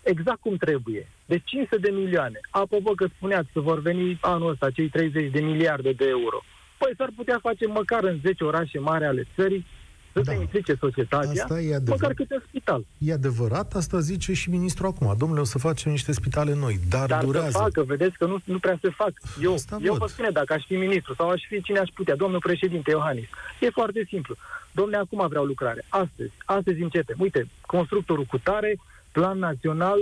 [0.03, 1.07] exact cum trebuie.
[1.25, 2.39] De 500 de milioane.
[2.49, 6.43] Apropo că spuneați că vor veni anul ăsta cei 30 de miliarde de euro.
[6.77, 9.65] Păi s-ar putea face măcar în 10 orașe mari ale țării
[10.13, 10.31] să da.
[10.31, 12.85] se implice societatea, asta e măcar câte un spital.
[12.97, 15.15] E adevărat, asta zice și ministrul acum.
[15.17, 17.49] Domnule, o să facem niște spitale noi, dar, dar durează.
[17.51, 19.11] Dar facă, vedeți că nu, nu prea se fac.
[19.41, 22.39] Eu, eu vă spune, dacă aș fi ministru sau aș fi cine aș putea, domnul
[22.39, 23.27] președinte Iohannis,
[23.59, 24.35] e foarte simplu.
[24.71, 25.85] Domnule, acum vreau lucrare.
[25.89, 27.15] Astăzi, astăzi începem.
[27.19, 28.79] Uite, constructorul cu tare,
[29.11, 29.99] plan național,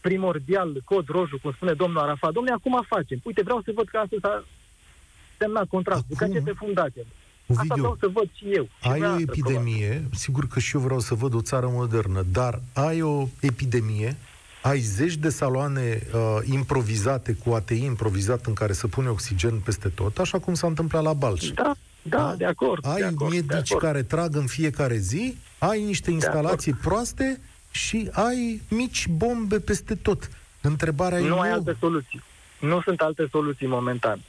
[0.00, 2.32] primordial, cod roșu, cum spune domnul Arafat.
[2.32, 3.20] Domnule, acum facem.
[3.22, 4.44] Uite, vreau să văd că astăzi s-a
[5.38, 6.16] semnat contractul, acum...
[6.16, 7.02] că începe fundația
[7.46, 8.64] Ovidiu, Asta vreau să văd și eu.
[8.64, 10.08] Și ai o epidemie, probabil.
[10.12, 14.16] sigur că și eu vreau să văd o țară modernă, dar ai o epidemie,
[14.62, 19.88] ai zeci de saloane uh, improvizate, cu ATI improvizat, în care să pune oxigen peste
[19.88, 21.48] tot, așa cum s-a întâmplat la Balș.
[21.48, 22.34] Da, da, da?
[22.36, 22.86] de acord.
[22.86, 23.80] Ai de acord, medici de acord.
[23.80, 30.30] care trag în fiecare zi, ai niște instalații proaste și ai mici bombe peste tot.
[30.60, 31.28] Întrebarea nu e...
[31.28, 32.22] Nu ai alte soluții.
[32.60, 34.20] Nu sunt alte soluții momentan.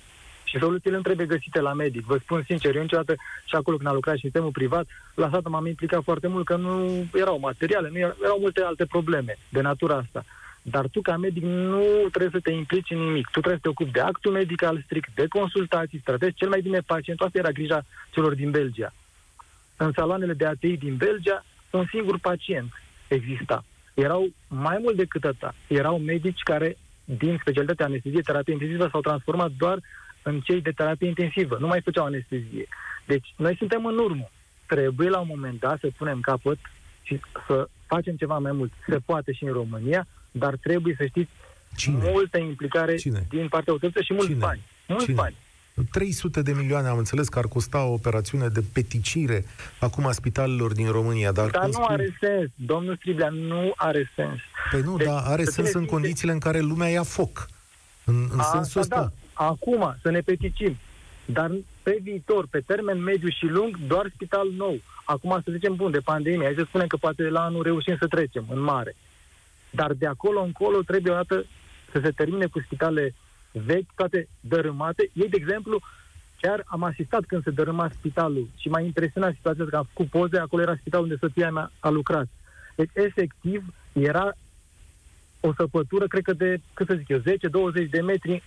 [0.56, 2.06] Și soluțiile nu trebuie găsite la medic.
[2.06, 3.16] Vă spun sincer, eu niciodată
[3.46, 6.56] și acolo când am lucrat și sistemul privat, la stat m-am implicat foarte mult că
[6.56, 10.24] nu erau materiale, nu erau, erau multe alte probleme de natura asta.
[10.62, 13.26] Dar tu, ca medic, nu trebuie să te implici în nimic.
[13.26, 16.62] Tu trebuie să te ocupi de actul medical strict, de consultații, să tratezi cel mai
[16.62, 17.26] bine pacientul.
[17.26, 18.94] Asta era grija celor din Belgia.
[19.78, 22.72] În saloanele de ATI din Belgia, un singur pacient
[23.08, 23.64] exista.
[23.94, 25.54] Erau mai mult decât atât.
[25.68, 29.80] Erau medici care, din specialitatea anestezie, terapie intensivă, s-au transformat doar
[30.28, 31.58] în cei de terapie intensivă.
[31.60, 32.68] Nu mai făceau anestezie.
[33.06, 34.30] Deci, noi suntem în urmă.
[34.66, 36.58] Trebuie la un moment dat să punem capăt
[37.02, 38.72] și să facem ceva mai mult.
[38.88, 41.30] Se poate și în România, dar trebuie să știți
[41.76, 41.98] Cine?
[42.12, 43.26] multă implicare Cine?
[43.30, 44.40] din partea autorității și mulți Cine?
[44.40, 44.62] bani.
[44.88, 45.16] Mulți Cine?
[45.16, 45.36] bani.
[45.92, 49.46] 300 de milioane, am înțeles că ar costa o operațiune de peticire
[49.80, 51.32] acum a spitalelor din România.
[51.32, 51.86] Dar, dar nu spui...
[51.88, 54.40] are sens, domnul Striblea, nu are sens.
[54.72, 57.48] Păi nu, deci, dar are sens în condițiile în care lumea ia foc.
[58.04, 58.96] În, în a, sensul ăsta.
[58.96, 59.12] Da.
[59.38, 60.78] Acum, să ne peticim.
[61.26, 61.52] Dar
[61.84, 64.80] pe viitor, pe termen mediu și lung, doar spital nou.
[65.06, 68.08] Acum să zicem, bun, de pandemie, hai să spunem că poate la anul reușim să
[68.08, 68.96] trecem în mare.
[69.70, 71.46] Dar de acolo încolo trebuie o dată
[71.92, 73.14] să se termine cu spitale
[73.52, 75.10] vechi, toate dărâmate.
[75.14, 75.80] Ei, de exemplu,
[76.42, 80.38] chiar am asistat când se dărâma spitalul și m-a impresionat situația că am făcut poze,
[80.38, 82.28] acolo era spitalul unde soția mea a lucrat.
[82.76, 84.32] Deci, efectiv, era
[85.40, 88.44] o săpătură, cred că de, cât să zic eu, 10-20 de metri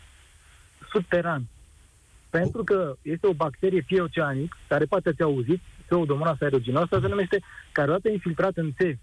[0.91, 1.43] subteran.
[2.31, 7.89] Pentru că este o bacterie fieoceanic, care poate ați auzit, pseudomonas aeruginoasă, se numește, care
[7.91, 8.99] odată infiltrat în țevi,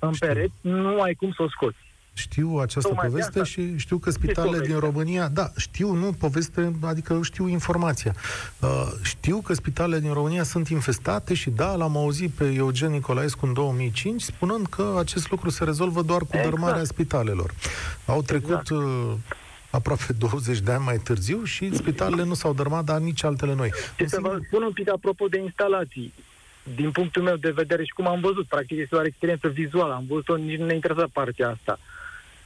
[0.00, 1.88] în pereți, nu ai cum să o scoți.
[2.12, 7.20] Știu această Tocmai poveste și știu că spitalele din România, da, știu, nu poveste, adică
[7.22, 8.14] știu informația.
[8.60, 13.46] Uh, știu că spitalele din România sunt infestate și da, l-am auzit pe Eugen Nicolaescu
[13.46, 16.50] în 2005 spunând că acest lucru se rezolvă doar cu exact.
[16.50, 17.54] dărmarea spitalelor.
[18.06, 18.70] Au trecut exact.
[18.70, 19.12] uh,
[19.70, 23.72] aproape 20 de ani mai târziu și spitalele nu s-au dărmat, dar nici altele noi.
[23.96, 26.12] Și să vă spun un pic apropo de instalații.
[26.74, 30.04] Din punctul meu de vedere și cum am văzut, practic este o experiență vizuală, am
[30.08, 31.78] văzut-o, nici nu ne interesează partea asta.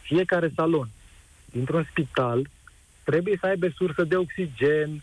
[0.02, 0.88] Fiecare salon
[1.44, 2.48] dintr-un spital
[3.02, 5.02] trebuie să aibă sursă de oxigen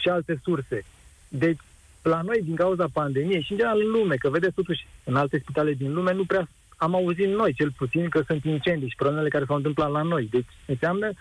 [0.00, 0.84] și alte surse.
[1.28, 1.58] Deci,
[2.02, 5.38] la noi, din cauza pandemiei și în general în lume, că vedeți totuși în alte
[5.38, 9.28] spitale din lume, nu prea am auzit noi, cel puțin, că sunt incendii și problemele
[9.28, 10.28] care s-au întâmplat la noi.
[10.30, 11.12] Deci, înseamnă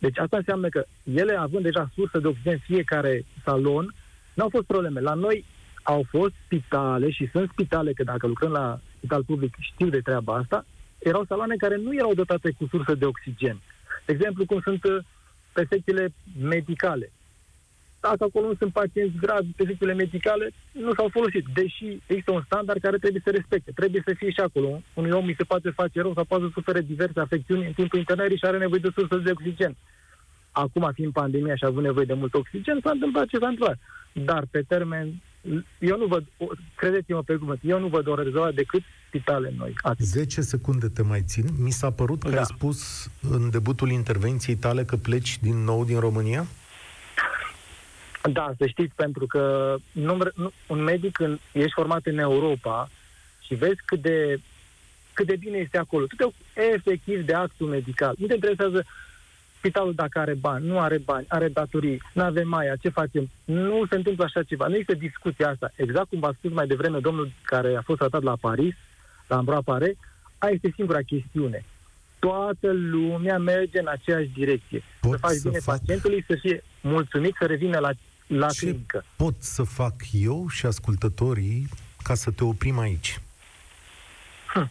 [0.00, 3.94] deci asta înseamnă că ele, având deja sursă de oxigen fiecare salon,
[4.34, 5.00] nu au fost probleme.
[5.00, 5.44] La noi
[5.82, 10.34] au fost spitale și sunt spitale, că dacă lucrăm la spital public știu de treaba
[10.34, 10.66] asta,
[10.98, 13.60] erau saloane care nu erau dotate cu sursă de oxigen.
[14.06, 14.98] De exemplu, cum sunt uh,
[15.52, 17.12] pe secțiile medicale
[18.00, 21.44] dacă acolo nu sunt pacienți gravi pe secțiile medicale, nu s-au folosit.
[21.54, 23.70] Deși există un standard care trebuie să respecte.
[23.74, 24.82] Trebuie să fie și acolo.
[24.94, 27.98] Unui om mi se poate face rău sau poate să sufere diverse afecțiuni în timpul
[27.98, 29.76] internării și are nevoie de sursă de oxigen.
[30.50, 33.78] Acum, fiind pandemia și având nevoie de mult oxigen, s-a întâmplat ce s-a întâmplat.
[34.12, 35.22] Dar, pe termen,
[35.78, 36.24] eu nu văd,
[36.76, 39.72] credeți-mă pe cuvânt, eu nu văd o rezolvare decât spitale noi.
[39.82, 40.06] Atât.
[40.06, 41.44] 10 secunde te mai țin.
[41.58, 42.36] Mi s-a părut că da.
[42.36, 46.46] ai spus în debutul intervenției tale că pleci din nou din România?
[48.32, 50.18] Da, să știți, pentru că nu,
[50.66, 52.88] un medic, când ești format în Europa
[53.40, 54.40] și vezi cât de,
[55.12, 58.14] cât de bine este acolo, tu te efectiv de actul medical.
[58.18, 58.84] Nu te interesează
[59.56, 63.30] spitalul dacă are bani, nu are bani, are datorii, nu avem aia, ce facem?
[63.44, 64.66] Nu se întâmplă așa ceva.
[64.66, 65.70] Nu este discuția asta.
[65.76, 68.74] Exact cum v-a spus mai devreme domnul care a fost tratat la Paris,
[69.26, 69.96] la Ambroa Pare,
[70.38, 71.64] aia este singura chestiune.
[72.18, 74.82] Toată lumea merge în aceeași direcție.
[75.00, 75.78] Pot să faci să bine fac...
[75.78, 77.90] pacientului, să fie mulțumit, să revină la
[78.38, 79.04] la Ce clinică.
[79.16, 81.68] pot să fac eu și ascultătorii
[82.02, 83.20] ca să te oprim aici?
[84.52, 84.70] Hm.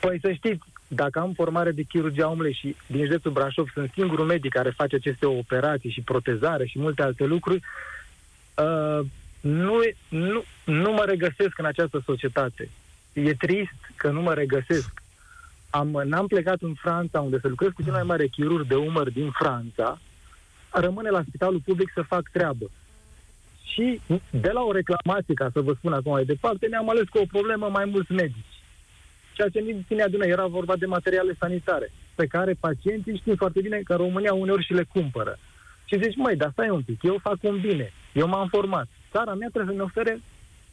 [0.00, 4.26] Păi să știți, dacă am formare de chirurgia omului și din județul Brașov sunt singurul
[4.26, 7.62] medic care face aceste operații și protezare și multe alte lucruri,
[8.54, 9.06] uh,
[9.40, 12.68] nu, nu, nu mă regăsesc în această societate.
[13.12, 15.02] E trist că nu mă regăsesc.
[15.70, 19.10] Am, n-am plecat în Franța, unde să lucrez cu cel mai mare chirurg de umăr
[19.10, 20.00] din Franța,
[20.80, 22.70] rămâne la spitalul public să fac treabă.
[23.72, 27.18] Și de la o reclamație, ca să vă spun acum mai departe, ne-am ales cu
[27.18, 28.52] o problemă mai mulți medici.
[29.32, 33.60] Ceea ce nici ține adună era vorba de materiale sanitare, pe care pacienții știu foarte
[33.60, 35.38] bine că România uneori și le cumpără.
[35.84, 39.34] Și zici, măi, dar stai un pic, eu fac un bine, eu m-am format, țara
[39.34, 40.20] mea trebuie să ne ofere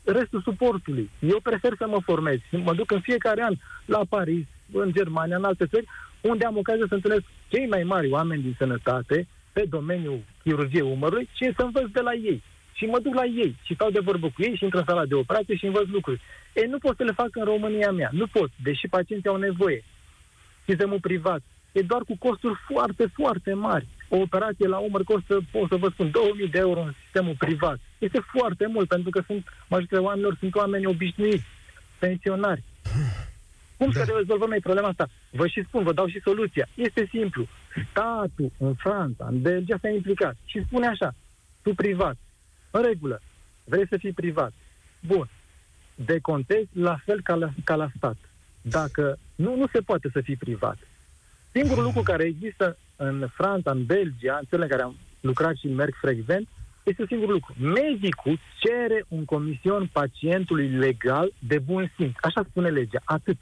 [0.04, 1.10] restul suportului.
[1.20, 2.38] Eu prefer să mă formez.
[2.52, 3.54] Mă duc în fiecare an
[3.86, 5.86] la Paris, în Germania, în alte țări,
[6.22, 9.28] unde am ocazia să întâlnesc cei mai mari oameni din sănătate
[9.60, 12.44] pe domeniul chirurgiei umărului și să învăț de la ei.
[12.74, 15.16] Și mă duc la ei și stau de vorbă cu ei și într-o sală de
[15.16, 16.22] operație și învăț lucruri.
[16.54, 18.10] Ei, nu pot să le fac în România mea.
[18.12, 19.84] Nu pot, deși pacienții au nevoie.
[20.66, 21.42] Sistemul privat
[21.72, 23.88] e doar cu costuri foarte, foarte mari.
[24.10, 27.80] O operație la umăr costă, pot să vă spun, 2000 de euro în sistemul privat.
[27.98, 31.46] Este foarte mult, pentru că sunt, majoritatea oamenilor sunt oameni obișnuiți,
[32.00, 32.64] pensionari.
[33.80, 34.04] Cum da.
[34.04, 35.10] să rezolvăm noi problema asta?
[35.32, 36.68] Vă și spun, vă dau și soluția.
[36.76, 37.48] Este simplu.
[37.90, 41.16] Statul în Franța, în Belgia s-a implicat și spune așa,
[41.62, 42.18] tu privat,
[42.72, 43.22] în regulă,
[43.64, 44.54] vrei să fii privat.
[45.00, 45.30] Bun.
[45.96, 48.18] Decontezi la fel ca la, ca la stat.
[48.62, 50.78] Dacă nu, nu se poate să fii privat.
[51.52, 55.68] Singurul lucru care există în Franța, în Belgia, în țările în care am lucrat și
[55.68, 56.48] merg frecvent,
[56.84, 57.56] este singur lucru.
[57.60, 62.16] Medicul cere un comision pacientului legal de bun simț.
[62.22, 63.02] Așa spune legea.
[63.04, 63.38] Atât.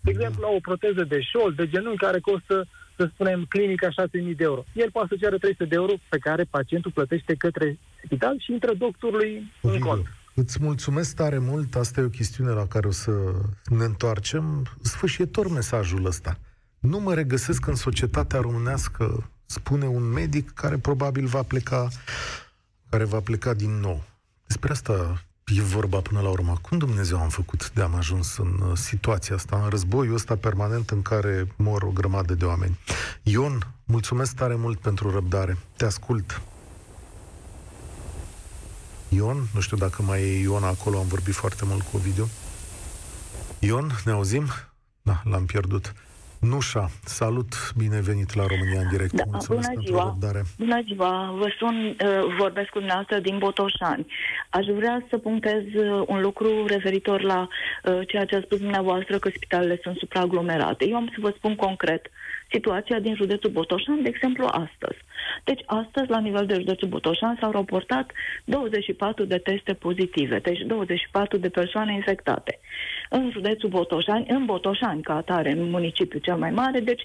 [0.00, 4.36] De exemplu, la o proteză de șol, de genunchi, care costă, să spunem, clinica 6.000
[4.36, 4.64] de euro.
[4.72, 8.74] El poate să ceară 300 de euro pe care pacientul plătește către spital și intră
[8.74, 10.06] doctorului în cont.
[10.34, 11.74] Îți mulțumesc tare mult.
[11.74, 13.12] Asta e o chestiune la care o să
[13.64, 14.66] ne întoarcem.
[14.82, 16.38] Sfârșitor mesajul ăsta.
[16.78, 21.88] Nu mă regăsesc în societatea românească, spune un medic care probabil va pleca,
[22.90, 24.04] care va pleca din nou.
[24.46, 25.24] Despre asta
[25.56, 26.58] e vorba până la urmă.
[26.60, 30.90] Cum Dumnezeu am făcut de am ajuns în uh, situația asta, în războiul ăsta permanent
[30.90, 32.78] în care mor o grămadă de oameni?
[33.22, 35.56] Ion, mulțumesc tare mult pentru răbdare.
[35.76, 36.42] Te ascult.
[39.08, 42.28] Ion, nu știu dacă mai e Ion acolo, am vorbit foarte mult cu video.
[43.58, 44.46] Ion, ne auzim?
[45.02, 45.94] Da, l-am pierdut.
[46.40, 49.12] Nușa, salut, bine venit la România în direct.
[49.12, 50.04] Da, Mulțumesc bună ziua.
[50.04, 50.42] Răbdare.
[50.58, 54.06] Bună ziua, vă sun, uh, vorbesc cu dumneavoastră din Botoșani.
[54.50, 59.18] Aș vrea să punctez uh, un lucru referitor la uh, ceea ce a spus dumneavoastră
[59.18, 60.88] că spitalele sunt supraaglomerate.
[60.88, 62.10] Eu am să vă spun concret
[62.50, 64.98] situația din județul Botoșan, de exemplu, astăzi.
[65.44, 68.10] Deci, astăzi, la nivel de județul Botoșan, s-au raportat
[68.44, 72.58] 24 de teste pozitive, deci 24 de persoane infectate.
[73.10, 77.02] În județul Botoșani, în Botoșani, ca atare, în municipiul cel mai mare, deci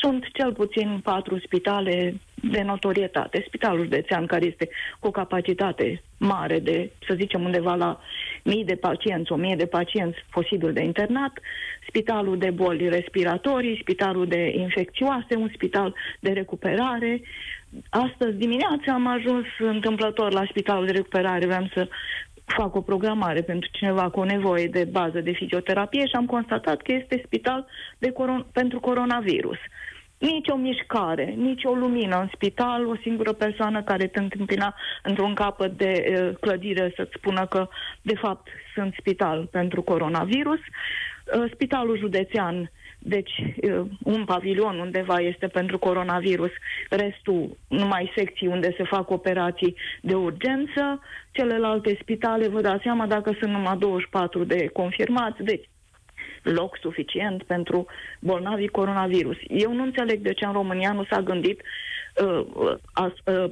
[0.00, 3.44] sunt cel puțin patru spitale de notorietate.
[3.46, 4.68] Spitalul județean, care este
[4.98, 8.00] cu o capacitate mare de, să zicem, undeva la
[8.44, 11.32] mii de pacienți, o mie de pacienți posibil de internat,
[11.88, 17.22] spitalul de boli respiratorii, spitalul de infecțioase, un spital de recuperare.
[17.90, 21.88] Astăzi dimineața am ajuns întâmplător la spitalul de recuperare, vreau să
[22.44, 26.82] fac o programare pentru cineva cu o nevoie de bază de fizioterapie și am constatat
[26.82, 27.66] că este spital
[27.98, 29.58] de coron- pentru coronavirus.
[30.18, 35.34] Nici o mișcare, nici o lumină în spital, o singură persoană care te întâmpina într-un
[35.34, 37.68] capăt de uh, clădire să-ți spună că,
[38.02, 40.58] de fapt, sunt spital pentru coronavirus.
[40.58, 46.50] Uh, spitalul județean, deci uh, un pavilion undeva este pentru coronavirus,
[46.90, 53.36] restul numai secții unde se fac operații de urgență, celelalte spitale, vă dați seama dacă
[53.40, 55.68] sunt numai 24 de confirmați, deci
[56.52, 57.86] loc suficient pentru
[58.20, 59.36] bolnavii coronavirus.
[59.48, 61.60] Eu nu înțeleg de ce în România nu s-a gândit
[62.24, 62.74] uh, uh,
[63.26, 63.50] uh,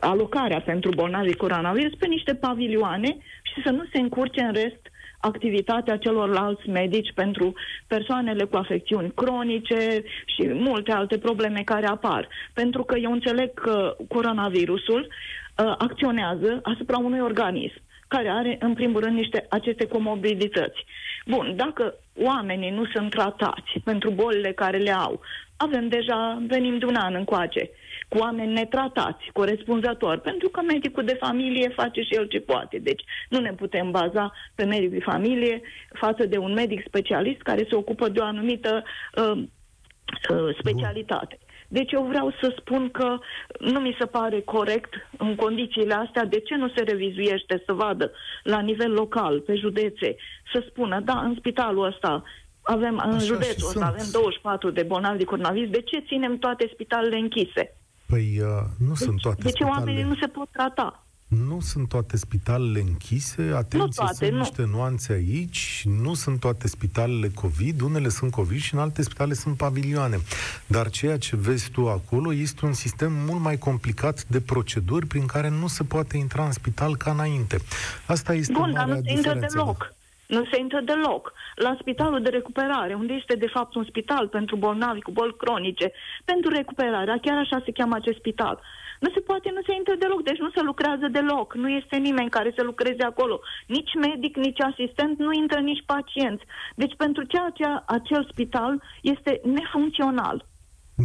[0.00, 4.80] alocarea pentru bolnavii coronavirus pe niște pavilioane și să nu se încurce în rest
[5.20, 7.52] activitatea celorlalți medici pentru
[7.86, 10.02] persoanele cu afecțiuni cronice
[10.36, 12.28] și multe alte probleme care apar.
[12.52, 19.00] Pentru că eu înțeleg că coronavirusul uh, acționează asupra unui organism care are, în primul
[19.00, 20.84] rând, niște aceste comorbidități.
[21.28, 25.20] Bun, dacă oamenii nu sunt tratați pentru bolile care le au,
[25.56, 27.70] avem deja, venim de un an încoace,
[28.08, 32.78] cu oameni netratați, corespunzători, pentru că medicul de familie face și el ce poate.
[32.78, 35.60] Deci nu ne putem baza pe medicul de familie
[35.92, 38.84] față de un medic specialist care se ocupă de o anumită
[39.16, 39.42] uh,
[40.30, 41.38] uh, specialitate.
[41.68, 41.80] Bun.
[41.80, 43.18] Deci eu vreau să spun că
[43.58, 48.10] nu mi se pare corect în condițiile astea de ce nu se revizuiește să vadă
[48.42, 50.16] la nivel local, pe județe,
[50.52, 52.22] să spună, da, în spitalul ăsta
[52.62, 56.70] avem, în Așa județul ăsta avem 24 de bolnavi de coronavirus, de ce ținem toate
[56.72, 57.76] spitalele închise?
[58.06, 58.46] Păi uh,
[58.78, 59.78] nu deci, sunt toate De ce spitalele...
[59.78, 61.07] oamenii nu se pot trata?
[61.28, 64.38] Nu sunt toate spitalele închise, atenție, nu toate, sunt nu.
[64.38, 69.34] niște nuanțe aici, nu sunt toate spitalele COVID, unele sunt COVID și în alte spitale
[69.34, 70.18] sunt pavilioane.
[70.66, 75.26] Dar ceea ce vezi tu acolo este un sistem mult mai complicat de proceduri prin
[75.26, 77.58] care nu se poate intra în spital ca înainte.
[78.06, 79.94] Asta este Bun, dar nu se intră deloc.
[80.26, 81.32] Nu se intră deloc.
[81.54, 85.92] La spitalul de recuperare, unde este de fapt un spital pentru bolnavi cu boli cronice,
[86.24, 88.60] pentru recuperare, chiar așa se cheamă acest spital.
[89.04, 91.48] Nu se poate, nu se intră deloc, deci nu se lucrează deloc.
[91.54, 93.40] Nu este nimeni care să lucreze acolo.
[93.76, 96.44] Nici medic, nici asistent, nu intră nici pacienți.
[96.82, 97.64] Deci pentru ceea ce
[97.96, 100.36] acel spital este nefuncțional.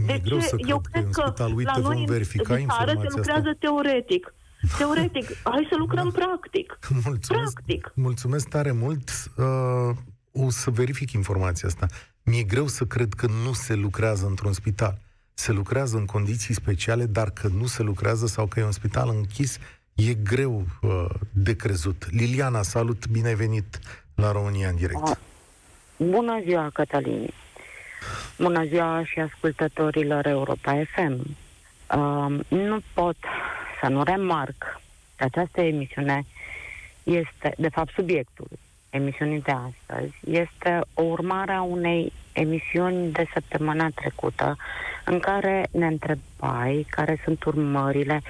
[0.08, 3.48] Deci greu să eu cred că, că Uite, la noi verifica în țară se lucrează
[3.48, 3.60] asta.
[3.60, 4.34] teoretic.
[4.78, 6.24] Teoretic, hai să lucrăm da.
[6.24, 6.80] practic.
[7.06, 7.92] Mulțumesc, practic.
[7.96, 9.10] mulțumesc tare mult.
[9.38, 11.86] Uh, o să verific informația asta.
[12.24, 14.98] Mi-e greu să cred că nu se lucrează într-un spital.
[15.34, 19.10] Se lucrează în condiții speciale, dar că nu se lucrează sau că e un spital
[19.10, 19.60] închis,
[19.94, 22.08] e greu uh, de crezut.
[22.12, 23.80] Liliana, salut, bine ai venit
[24.16, 25.08] la România în direct.
[25.08, 25.18] Ah,
[25.98, 27.30] bună ziua, Cătălin.
[28.38, 31.38] Bună ziua și ascultătorilor Europa FM.
[31.96, 33.16] Uh, nu pot
[33.82, 34.82] să nu remarc
[35.16, 36.26] că această emisiune
[37.04, 38.48] este, de fapt, subiectul
[38.98, 44.58] emisiunii de astăzi este o urmare a unei emisiuni de săptămâna trecută
[45.06, 48.22] în care ne întrebai care sunt urmările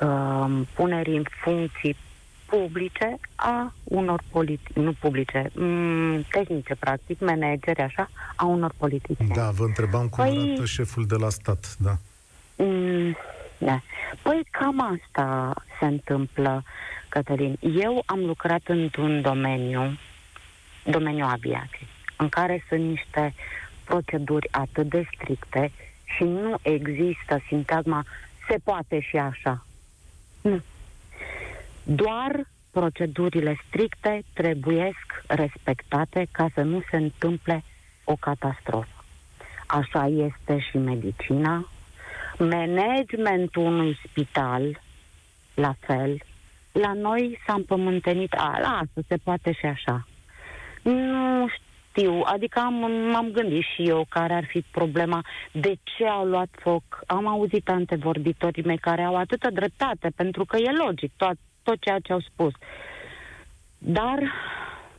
[0.00, 1.96] uh, punerii în funcții
[2.46, 9.18] publice a unor politici, nu publice, m- tehnice, practic, manageri, așa, a unor politici.
[9.34, 11.96] Da, vă întrebam cum păi, arată șeful de la stat, da.
[12.64, 13.16] M-
[13.58, 13.80] da.
[14.22, 16.62] Păi cam asta se întâmplă,
[17.10, 17.58] Cătălin.
[17.80, 19.98] Eu am lucrat într-un domeniu,
[20.84, 23.34] domeniul aviației, în care sunt niște
[23.84, 25.72] proceduri atât de stricte
[26.16, 28.04] și nu există sintagma
[28.48, 29.66] se poate și așa.
[30.40, 30.60] Nu.
[31.82, 37.64] Doar procedurile stricte trebuiesc respectate ca să nu se întâmple
[38.04, 39.04] o catastrofă.
[39.66, 41.68] Așa este și medicina,
[42.38, 44.80] managementul unui spital,
[45.54, 46.22] la fel,
[46.72, 50.06] la noi s-a împământenit, a, lasă, se poate și așa.
[50.82, 52.74] Nu știu, adică am,
[53.12, 56.82] m-am gândit și eu care ar fi problema, de ce au luat foc.
[57.06, 61.98] Am auzit antevorbitorii mei care au atâta dreptate, pentru că e logic tot, tot ceea
[61.98, 62.52] ce au spus.
[63.78, 64.18] Dar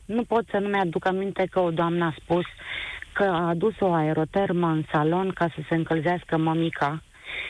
[0.04, 2.44] nu pot să nu mi-aduc aminte că o doamnă a spus
[3.12, 7.02] că a adus o aerotermă în salon ca să se încălzească mămica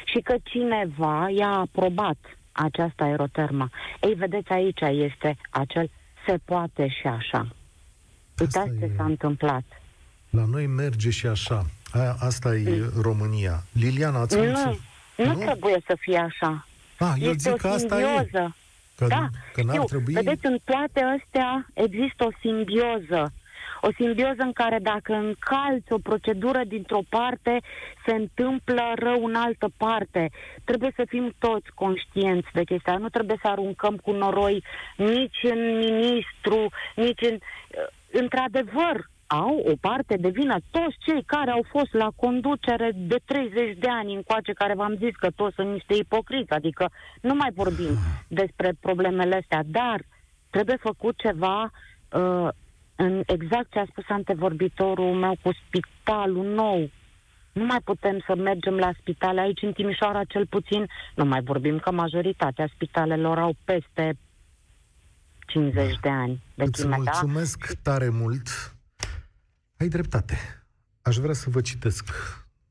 [0.04, 2.16] și că cineva i-a aprobat
[2.52, 3.68] această aerotermă.
[4.00, 5.90] Ei, vedeți, aici este acel
[6.26, 7.48] se poate și așa.
[8.38, 9.64] Uitați ce s-a întâmplat.
[10.30, 11.66] La noi merge și așa.
[11.92, 13.02] Aia, asta e mm.
[13.02, 13.62] România.
[13.72, 14.44] Liliana, ați nu,
[15.16, 16.66] nu, nu trebuie să fie așa.
[16.98, 18.28] Ah, eu este zic că asta e.
[18.96, 20.12] Că, da, că n-ar eu, trebui...
[20.12, 23.32] vedeți, în toate astea există o simbioză
[23.86, 27.60] o simbioză în care dacă încalți o procedură dintr-o parte,
[28.06, 30.30] se întâmplă rău în altă parte.
[30.64, 32.96] Trebuie să fim toți conștienți de chestia.
[32.96, 34.64] Nu trebuie să aruncăm cu noroi
[34.96, 37.38] nici în ministru, nici în...
[38.10, 43.78] Într-adevăr, au o parte de vină toți cei care au fost la conducere de 30
[43.78, 47.94] de ani încoace, care v-am zis că toți sunt niște ipocriți, adică nu mai vorbim
[48.28, 50.00] despre problemele astea, dar
[50.50, 51.70] trebuie făcut ceva
[52.12, 52.48] uh,
[53.02, 56.90] în exact ce a spus antevorbitorul meu cu spitalul nou.
[57.52, 59.40] Nu mai putem să mergem la spitale.
[59.40, 64.18] Aici, în Timișoara, cel puțin, nu mai vorbim că majoritatea spitalelor au peste
[65.46, 66.42] 50 de ani.
[66.54, 67.90] De Îți chime, mulțumesc da?
[67.90, 68.48] tare mult.
[69.76, 70.36] Ai dreptate.
[71.02, 72.10] Aș vrea să vă citesc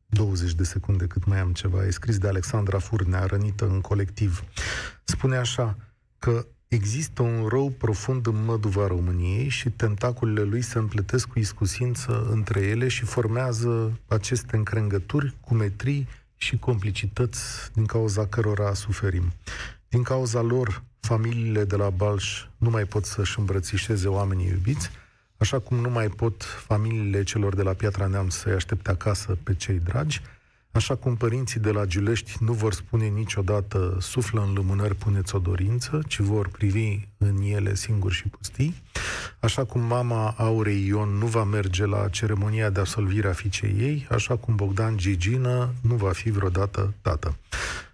[0.05, 1.85] 20 de secunde cât mai am ceva.
[1.85, 4.43] E scris de Alexandra Furnea, rănită în colectiv.
[5.03, 5.77] Spune așa
[6.19, 12.27] că Există un rău profund în măduva României și tentaculele lui se împletesc cu iscusință
[12.29, 19.33] între ele și formează aceste încrengături, cumetrii și complicități din cauza cărora suferim.
[19.89, 24.89] Din cauza lor, familiile de la Balș nu mai pot să-și îmbrățișeze oamenii iubiți,
[25.37, 29.55] așa cum nu mai pot familiile celor de la Piatra Neamț să-i aștepte acasă pe
[29.55, 30.21] cei dragi,
[30.71, 35.39] Așa cum părinții de la Giulești nu vor spune niciodată suflă în lumânări, puneți o
[35.39, 38.81] dorință, ci vor privi în ele singuri și pustii,
[39.39, 44.07] așa cum mama Aurei Ion nu va merge la ceremonia de absolvire a fiicei ei,
[44.09, 47.37] așa cum Bogdan Gigină nu va fi vreodată tată.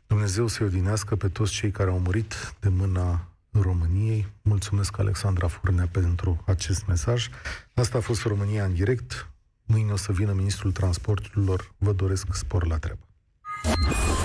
[0.07, 4.27] Dumnezeu să-i odinească pe toți cei care au murit de mâna României.
[4.41, 7.29] Mulțumesc, Alexandra Furnea, pentru acest mesaj.
[7.73, 9.27] Asta a fost România în direct.
[9.67, 11.73] Mâine o să vină ministrul transporturilor.
[11.77, 13.01] Vă doresc spor la treabă.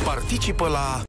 [0.04, 1.02] Participă la